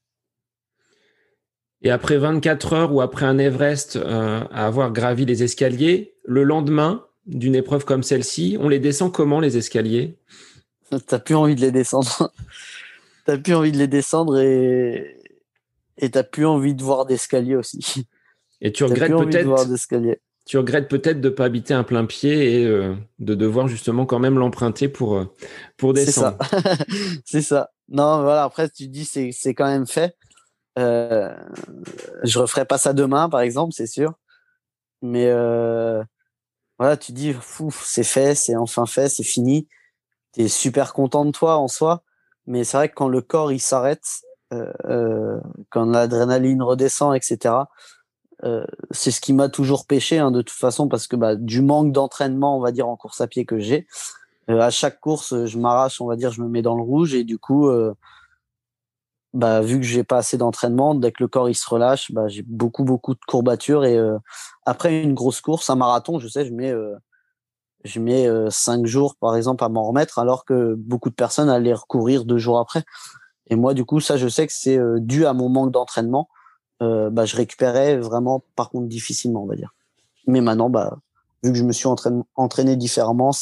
[1.82, 6.44] Et après 24 heures ou après un Everest euh, à avoir gravi les escaliers, le
[6.44, 10.16] lendemain d'une épreuve comme celle-ci, on les descend comment les escaliers?
[11.06, 12.32] T'as plus envie de les descendre.
[13.26, 15.16] T'as plus envie de les descendre et
[15.98, 18.06] et t'as plus envie de voir d'escalier aussi.
[18.62, 22.66] Et tu regrettes peut-être tu regrettes peut-être de ne pas habiter un plein pied et
[22.66, 25.26] euh, de devoir justement quand même l'emprunter pour, euh,
[25.76, 26.38] pour descendre.
[26.42, 26.76] C'est ça.
[27.24, 27.70] c'est ça.
[27.88, 30.16] Non, voilà, après, tu dis c'est, c'est quand même fait.
[30.78, 31.32] Euh,
[32.24, 34.14] je referai pas ça demain, par exemple, c'est sûr.
[35.02, 36.02] Mais euh,
[36.80, 39.68] voilà, tu dis, fou, c'est fait, c'est enfin fait, c'est fini.
[40.32, 42.02] Tu es super content de toi en soi.
[42.46, 44.04] Mais c'est vrai que quand le corps il s'arrête,
[44.50, 47.54] quand l'adrénaline redescend, etc.,
[48.44, 51.60] euh, c'est ce qui m'a toujours pêché hein, de toute façon parce que bah, du
[51.60, 53.86] manque d'entraînement, on va dire en course à pied que j'ai,
[54.48, 57.14] euh, à chaque course, je m'arrache, on va dire, je me mets dans le rouge
[57.14, 57.94] et du coup, euh,
[59.32, 62.28] bah, vu que j'ai pas assez d'entraînement, dès que le corps il se relâche, bah,
[62.28, 63.98] j'ai beaucoup beaucoup de courbatures et
[64.66, 66.72] après une grosse course, un marathon, je sais, je mets
[67.84, 71.74] je mets cinq jours par exemple à m'en remettre alors que beaucoup de personnes allaient
[71.74, 72.84] recourir deux jours après.
[73.48, 76.28] Et moi, du coup, ça, je sais que c'est dû à mon manque d'entraînement
[76.82, 79.74] euh, bah, je récupérais vraiment, par contre, difficilement, on va dire.
[80.26, 80.98] Mais maintenant, bah,
[81.42, 83.32] vu que je me suis entraîné, entraîné différemment,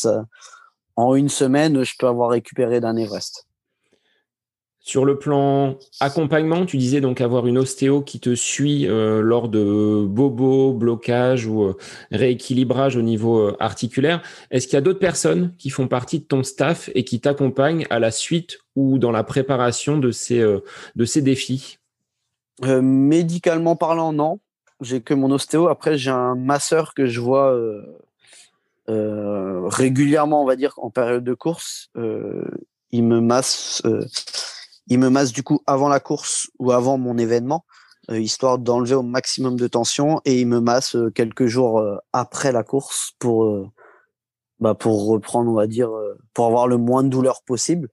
[0.96, 3.46] en une semaine, je peux avoir récupéré d'un Everest.
[4.88, 9.50] Sur le plan accompagnement, tu disais donc avoir une ostéo qui te suit euh, lors
[9.50, 11.76] de bobos, blocage ou euh,
[12.10, 14.22] rééquilibrage au niveau articulaire.
[14.50, 17.86] Est-ce qu'il y a d'autres personnes qui font partie de ton staff et qui t'accompagnent
[17.90, 21.78] à la suite ou dans la préparation de ces, de ces défis?
[22.64, 24.40] Euh, médicalement parlant, non.
[24.80, 25.68] J'ai que mon ostéo.
[25.68, 27.82] Après, j'ai un masseur que je vois euh,
[28.88, 31.90] euh, régulièrement, on va dire, en période de course.
[32.90, 33.82] il me masse,
[34.88, 37.64] il me masse du coup avant la course ou avant mon événement,
[38.10, 41.82] histoire d'enlever au maximum de tension, et il me masse quelques jours
[42.12, 43.70] après la course pour
[44.60, 45.90] bah, pour reprendre, on va dire,
[46.32, 47.88] pour avoir le moins de douleur possible.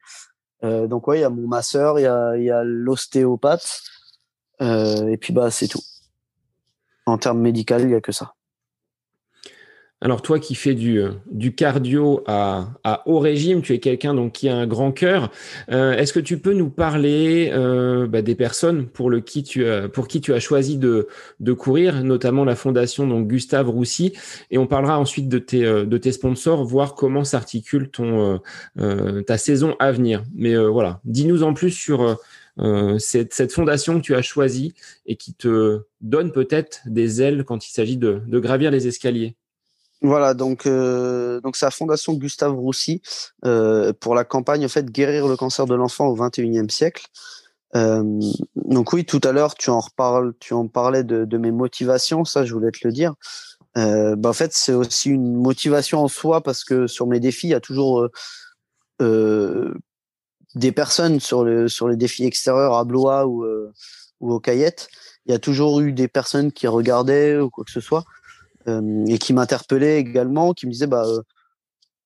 [0.64, 3.82] donc ouais, il y a mon masseur, il y a, y l'ostéopathe.
[4.62, 5.82] Euh, et puis bah c'est tout.
[7.06, 8.34] En termes médical, il n'y a que ça.
[10.06, 14.48] Alors toi qui fais du, euh, cardio à, haut régime, tu es quelqu'un donc qui
[14.50, 15.32] a un grand cœur.
[15.72, 19.66] Euh, Est-ce que tu peux nous parler euh, bah, des personnes pour, le qui tu
[19.66, 21.08] as, pour qui tu as choisi de,
[21.54, 24.14] courir, notamment la fondation donc Gustave Roussy,
[24.52, 28.40] et on parlera ensuite de tes, de tes sponsors, voir comment s'articule ton
[28.78, 30.24] ta saison à venir.
[30.36, 32.20] Mais voilà, dis-nous en plus sur
[33.00, 34.76] cette, cette, fondation que tu as choisie
[35.08, 39.36] et qui te donne peut-être des ailes quand il s'agit de, gravir les escaliers.
[40.02, 43.02] Voilà, donc euh, donc c'est la fondation Gustave Roussy
[43.46, 47.06] euh, pour la campagne en guérir le cancer de l'enfant au 21e siècle.
[47.76, 48.04] Euh,
[48.56, 52.46] donc oui, tout à l'heure tu en reparles, tu en parlais de, mes motivations, ça
[52.46, 53.14] je voulais te le dire.
[53.76, 57.52] Bah, en fait c'est aussi une motivation en soi parce que sur mes défis il
[57.52, 58.08] y a toujours
[59.00, 63.46] des personnes sur le sur les défis extérieurs à Blois ou
[64.22, 64.88] ou aux Caillettes,
[65.26, 68.06] il y a toujours eu des personnes qui regardaient ou quoi que ce soit
[68.68, 71.22] et qui m'interpellaient également, qui me disaient bah euh,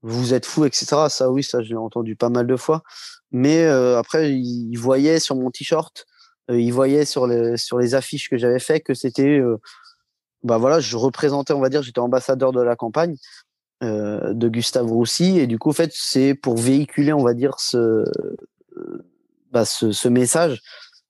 [0.02, 1.08] vous êtes fou, etc.
[1.10, 2.84] Ça oui, ça j'ai entendu pas mal de fois.
[3.32, 6.06] Mais après, ils voyaient sur mon t-shirt,
[6.50, 9.40] ils voyaient sur les affiches que j'avais fait que c'était
[10.44, 13.16] bah voilà, je représentais, on va dire, j'étais ambassadeur de la campagne.
[13.82, 17.58] Euh, de Gustave Roussy et du coup en fait c'est pour véhiculer on va dire
[17.62, 18.04] ce
[19.54, 19.64] bah,
[20.10, 20.62] message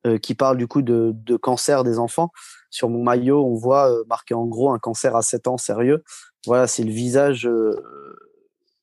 [0.06, 2.30] euh, qui parle du coup de, cancer des enfants
[2.70, 6.04] sur mon maillot on voit euh, marqué en gros un cancer à 7 ans sérieux
[6.46, 7.50] voilà c'est le visage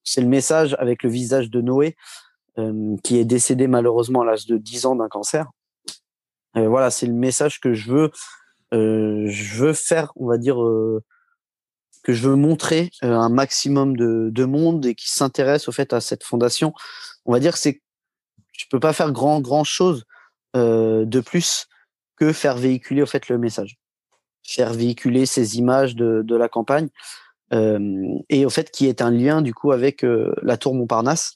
[0.04, 1.96] c'est le message avec le visage de Noé
[3.02, 5.46] qui est décédé malheureusement à l'âge de 10 ans d'un cancer
[6.54, 8.10] voilà c'est le message que je veux
[8.72, 10.58] je veux faire on va dire
[12.06, 15.92] que je veux montrer euh, un maximum de, de monde et qui s'intéresse au fait
[15.92, 16.72] à cette fondation.
[17.24, 17.82] On va dire que c'est,
[18.52, 20.04] je peux pas faire grand grand chose
[20.54, 21.66] euh, de plus
[22.16, 23.78] que faire véhiculer au fait le message,
[24.42, 26.88] faire véhiculer ces images de, de la campagne.
[27.52, 30.04] et au fait qui est un lien du coup avec
[30.42, 31.34] la tour Montparnasse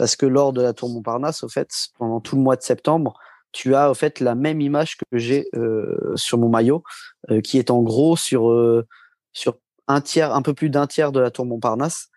[0.00, 1.68] parce que lors de la tour Montparnasse, au fait,
[1.98, 3.12] pendant tout le mois de septembre,
[3.52, 6.82] tu as au fait la même image que j'ai euh, sur mon maillot,
[7.30, 8.86] euh, qui est en gros sur euh,
[9.34, 9.58] sur
[9.88, 12.08] un tiers, un peu plus d'un tiers de la tour Montparnasse,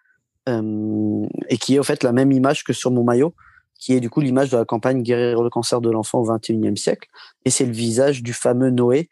[0.48, 3.36] et qui est au fait la même image que sur mon maillot,
[3.84, 6.78] qui est du coup l'image de la campagne guérir le cancer de l'enfant au XXIe
[6.78, 7.10] siècle,
[7.44, 9.10] et c'est le visage du fameux Noé,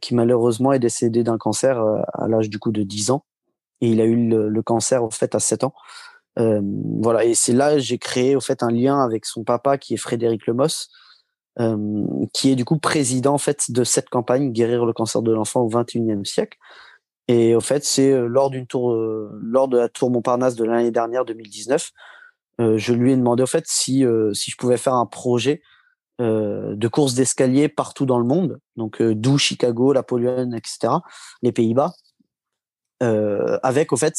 [0.00, 1.78] qui malheureusement est décédé d'un cancer
[2.14, 3.24] à l'âge du coup de 10 ans,
[3.80, 5.74] et il a eu le, cancer au fait à 7 ans.
[6.38, 6.60] Euh,
[7.00, 9.96] voilà, et c'est là j'ai créé au fait un lien avec son papa qui est
[9.96, 10.88] Frédéric Lemos,
[11.58, 15.32] euh, qui est du coup président en fait de cette campagne guérir le cancer de
[15.32, 16.58] l'enfant au XXIe siècle.
[17.28, 20.90] Et au fait, c'est euh, lors d'une tour, lors de la tour Montparnasse de l'année
[20.90, 21.90] dernière, 2019,
[22.60, 24.04] je lui ai demandé au fait si
[24.34, 25.62] si je pouvais faire un projet
[26.18, 30.92] de course d'escalier partout dans le monde, donc d'où Chicago, la Pologne, etc.,
[31.42, 31.94] les Pays-Bas,
[33.00, 34.14] avec au fait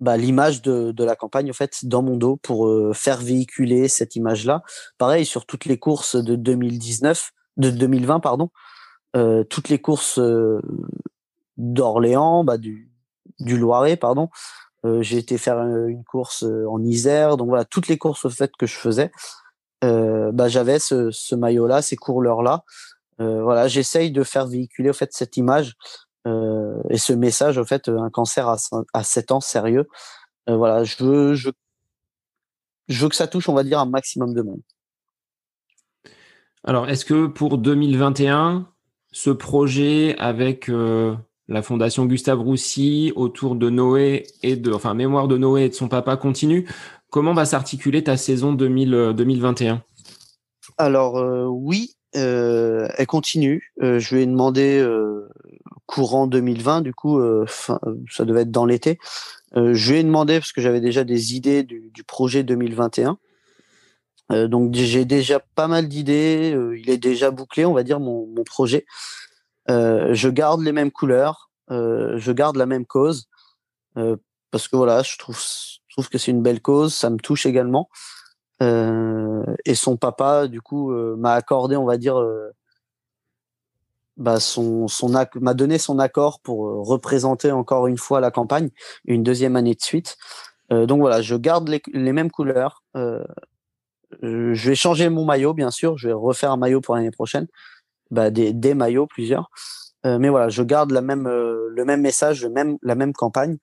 [0.00, 4.14] bah, l'image de, la campagne en fait dans mon dos pour euh, faire véhiculer cette
[4.14, 4.62] image là
[4.96, 8.50] pareil sur toutes les courses de 2019 de 2020 pardon
[9.16, 10.60] euh, toutes les courses euh,
[11.56, 12.92] d'Orléans bah, du,
[13.40, 14.67] du Loiret pardon euh,
[15.00, 18.76] j'ai été faire une course en Isère donc voilà toutes les courses au que je
[18.76, 19.10] faisais
[19.82, 22.64] bah, j'avais ce, ce maillot là ces coureurs là
[23.18, 25.76] voilà j'essaye de faire véhiculer au fait cette image
[26.28, 28.56] euh, et ce message, en fait, un cancer à,
[28.92, 29.88] à 7 ans, sérieux.
[30.48, 31.34] Euh, voilà, je veux,
[33.08, 34.60] que ça touche, on va dire, un maximum de monde.
[36.64, 38.68] Alors, est-ce que pour 2021,
[39.12, 41.16] ce projet avec euh,
[41.48, 45.74] la fondation Gustave Roussy autour de Noé et de, enfin, mémoire de Noé et de
[45.74, 46.68] son papa continue,
[47.10, 49.82] comment va s'articuler ta saison 2000, 2021
[50.76, 51.14] Alors,
[51.50, 53.72] oui, elle continue.
[53.80, 54.84] je lui ai demandé
[55.88, 58.98] courant 2020, du coup, euh, ça devait être dans l'été.
[59.56, 63.18] Euh, je lui ai demandé, parce que j'avais déjà des idées du, projet 2021.
[64.30, 68.28] Euh, donc j'ai déjà pas mal d'idées, il est déjà bouclé, on va dire, mon,
[68.44, 68.84] projet.
[69.68, 73.28] Je garde les mêmes couleurs, je garde la même cause,
[74.50, 75.38] parce que voilà, je trouve,
[76.10, 77.88] que c'est une belle cause, ça me touche également.
[78.60, 82.18] et son papa, du coup, m'a accordé, on va dire,
[84.18, 88.70] bah, son, son m'a donné son accord pour euh, représenter encore une fois la campagne
[89.04, 90.16] une deuxième année de suite.
[90.72, 92.82] Euh, donc voilà, je garde les, les mêmes couleurs.
[92.96, 93.24] Euh,
[94.22, 95.96] je vais changer mon maillot, bien sûr.
[95.96, 97.46] Je vais refaire un maillot pour l'année prochaine.
[98.10, 99.50] Bah, des, maillots, plusieurs.
[100.06, 103.58] Euh, mais voilà, je garde même, euh, le même message, le même, la même campagne.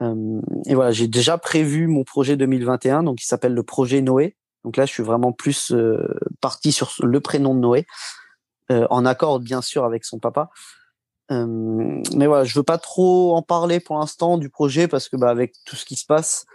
[0.00, 4.36] et voilà, j'ai déjà prévu mon projet 2021, donc il s'appelle le projet Noé.
[4.64, 5.74] Donc là, je suis vraiment plus
[6.40, 7.86] parti sur le prénom de Noé.
[8.72, 10.48] Euh, en accord bien sûr avec son papa.
[11.30, 11.46] Euh,
[12.16, 15.28] mais voilà, je veux pas trop en parler pour l'instant du projet parce que bah,
[15.28, 16.46] avec tout ce qui se passe,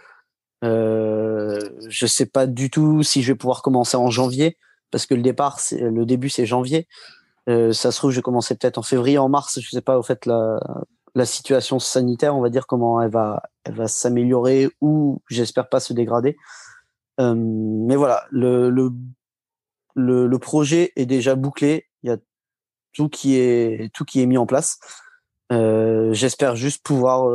[0.64, 4.58] euh, je sais pas du tout si je vais pouvoir commencer en janvier
[4.90, 6.88] parce que le départ, le début, c'est janvier.
[7.50, 9.60] Euh, ça se trouve, je vais commencer peut-être en février, en mars.
[9.60, 10.60] Je sais pas au fait la,
[11.24, 13.42] situation sanitaire, on va dire comment elle va,
[13.86, 16.36] s'améliorer ou j'espère pas se dégrader.
[17.20, 18.88] Euh, mais voilà, le,
[20.38, 22.16] projet est déjà bouclé il y a
[22.92, 24.78] tout qui est tout qui est mis en place.
[25.52, 27.28] Euh, J'espère juste pouvoir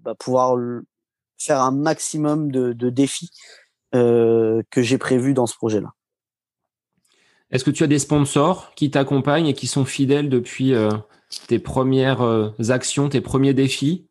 [0.00, 0.14] bah,
[1.38, 3.30] faire un maximum de, défis
[3.92, 5.92] que j'ai prévus dans ce projet-là.
[7.52, 10.90] Est-ce que tu as des sponsors qui t'accompagnent et qui sont fidèles depuis euh,
[11.48, 14.06] tes premières euh, actions, tes premiers défis?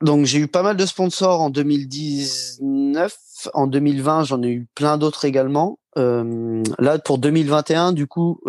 [0.00, 3.16] Donc j'ai eu pas mal de sponsors en 2019.
[3.52, 5.78] En 2020, j'en ai eu plein d'autres également.
[5.98, 8.40] Euh, là, pour 2021, du coup,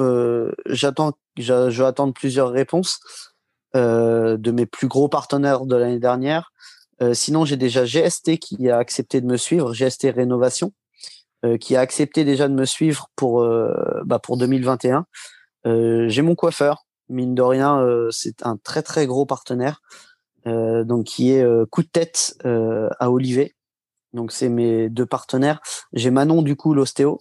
[0.65, 2.99] j'attends, je, vais attendre plusieurs réponses
[3.73, 6.53] de mes plus gros partenaires de l'année dernière.
[7.11, 10.71] Sinon, j'ai déjà GST qui a accepté de me suivre, GST Rénovation,
[11.59, 15.05] qui a accepté déjà de me suivre pour euh, bah, pour 2021.
[15.65, 19.81] j'ai mon coiffeur, mine de rien, c'est un très très gros partenaire,
[20.45, 23.55] donc qui est coup de tête à Olivet.
[24.13, 25.61] Donc c'est mes deux partenaires.
[25.93, 27.19] J'ai Manon du coup l'ostéo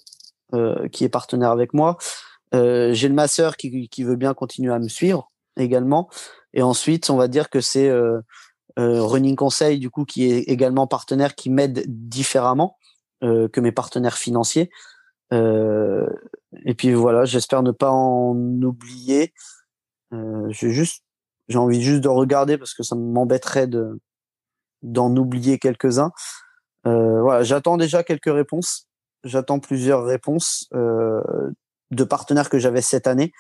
[0.55, 1.99] euh, qui est partenaire avec moi.
[2.55, 6.09] Euh, j'ai le masseur qui, qui veut bien continuer à me suivre également.
[6.53, 8.21] Et ensuite, on va dire que c'est euh,
[8.77, 12.77] Running Conseil du coup qui est également partenaire qui m'aide différemment
[13.25, 14.71] que mes partenaires financiers.
[15.33, 19.33] et puis voilà, j'espère ne pas en oublier.
[20.49, 21.03] j'ai juste,
[21.49, 23.99] j'ai envie juste de regarder parce que ça m'embêterait de
[24.85, 26.13] d'en oublier quelques-uns.
[26.87, 28.89] Euh, voilà, j'attends déjà quelques réponses.
[29.25, 31.23] J'attends plusieurs réponses euh,
[31.91, 33.33] de partenaires que j'avais cette année.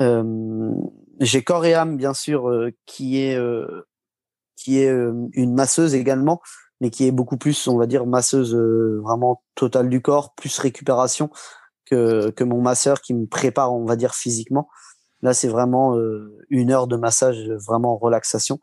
[0.00, 0.72] Euh,
[1.20, 3.38] j'ai Âme, bien sûr, euh, qui est
[4.56, 4.90] qui est
[5.32, 6.40] une masseuse également,
[6.82, 11.30] mais qui est beaucoup plus, on va dire, masseuse vraiment totale du corps, plus récupération
[11.86, 14.68] que, que mon masseur qui me prépare, on va dire, physiquement.
[15.22, 15.96] Là, c'est vraiment
[16.50, 18.58] une heure de massage, vraiment relaxation.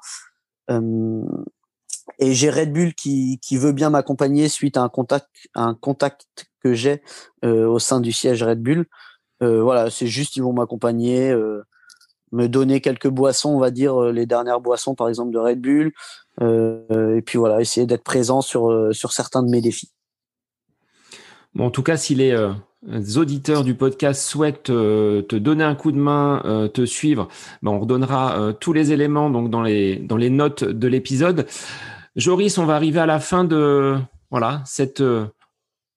[0.69, 6.27] et j'ai Red Bull qui, qui veut bien m'accompagner suite à un contact, un contact
[6.61, 7.01] que j'ai
[7.41, 8.85] au sein du siège Red Bull.
[9.39, 11.33] voilà, c'est juste, ils vont m'accompagner
[12.31, 15.61] me donner quelques boissons, on va dire euh, les dernières boissons par exemple de Red
[15.61, 15.91] Bull,
[16.41, 19.91] euh, et puis voilà, essayer d'être présent sur euh, sur certains de mes défis.
[21.55, 22.35] Bon, en tout cas, si les,
[23.17, 27.27] auditeurs du podcast souhaitent te donner un coup de main, te suivre,
[27.61, 31.47] ben on redonnera tous les éléments donc dans les dans les notes de l'épisode.
[32.15, 33.97] Joris, on va arriver à la fin de
[34.29, 35.03] voilà cette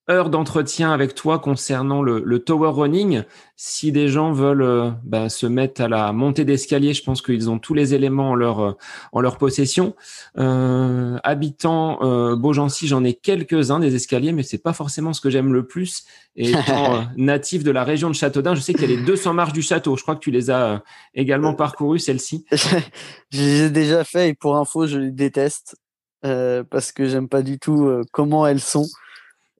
[0.09, 3.23] heure d'entretien avec toi concernant le, tower running.
[3.55, 7.49] Si des gens veulent euh, bah, se mettre à la montée d'escalier, je pense qu'ils
[7.49, 8.71] ont tous les éléments en leur euh,
[9.13, 9.95] en leur possession.
[10.37, 15.29] Euh, habitant euh, Beaugency, j'en ai quelques-uns des escaliers, mais c'est pas forcément ce que
[15.29, 16.03] j'aime le plus.
[16.35, 19.33] Et étant natif de la région de Châteaudun, je sais qu'il y a les 200
[19.33, 19.95] marches du château.
[19.95, 20.83] Je crois que tu les as
[21.13, 22.45] également parcourues, celles-ci.
[23.31, 25.77] J'ai déjà fait et pour info, je les déteste
[26.21, 28.85] parce que j'aime pas du tout comment elles sont.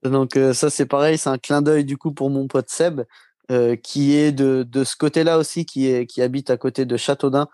[0.04, 3.02] Donc euh, ça c'est pareil, c'est un clin d'œil du coup pour mon pote Seb,
[3.50, 6.96] euh, qui est de, de ce côté-là aussi, qui, est, qui habite à côté de
[6.96, 7.48] Châteaudun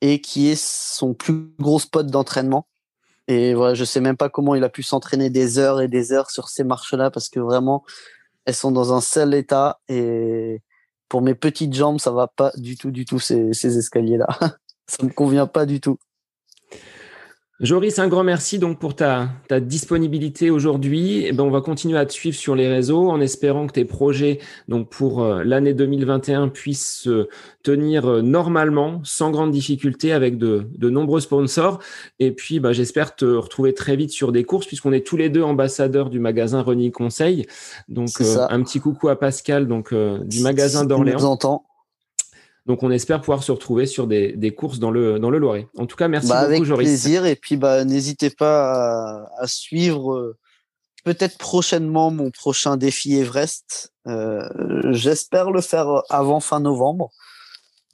[0.00, 2.66] et qui est son plus gros spot d'entraînement.
[3.26, 6.12] Et voilà, je sais même pas comment il a pu s'entraîner des heures et des
[6.12, 7.84] heures sur ces marches-là parce que vraiment,
[8.46, 10.62] elles sont dans un sale état et
[11.08, 14.28] pour mes petites jambes, ça va pas du tout, du tout ces, ces escaliers-là.
[14.86, 15.98] ça me convient pas du tout.
[17.60, 21.24] Joris, un grand merci donc pour ta, ta disponibilité aujourd'hui.
[21.26, 23.84] Eh ben, on va continuer à te suivre sur les réseaux en espérant que tes
[23.84, 24.38] projets
[24.68, 27.28] donc pour euh, l'année 2021 puissent se
[27.64, 31.80] tenir euh, normalement, sans grande difficulté, avec de, de nombreux sponsors.
[32.20, 35.28] Et puis, bah, j'espère te retrouver très vite sur des courses puisqu'on est tous les
[35.28, 37.44] deux ambassadeurs du magasin Running Conseil.
[37.88, 41.36] Donc, euh, un petit coucou à Pascal donc du magasin d'Orléans.
[42.68, 45.68] Donc on espère pouvoir se retrouver sur des, des courses dans le, dans le Loiret.
[45.78, 46.86] En tout cas, merci bah, beaucoup, Joris.
[46.86, 47.24] Avec plaisir.
[47.24, 50.36] Et puis bah, n'hésitez pas à, suivre euh,
[51.02, 53.94] peut-être prochainement mon prochain défi Everest.
[54.06, 54.46] Euh,
[54.92, 57.10] J'espère le faire avant fin novembre.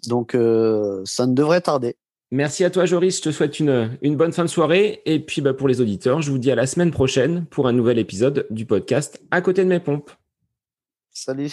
[0.09, 1.95] Donc euh, ça ne devrait tarder.
[2.33, 3.19] Merci à toi, Joris.
[3.19, 5.03] Je te souhaite une, une bonne fin de soirée.
[5.07, 7.73] Et puis bah, pour les auditeurs, je vous dis à la semaine prochaine pour un
[7.73, 10.11] nouvel épisode du podcast À côté de mes pompes.
[11.13, 11.53] Salut.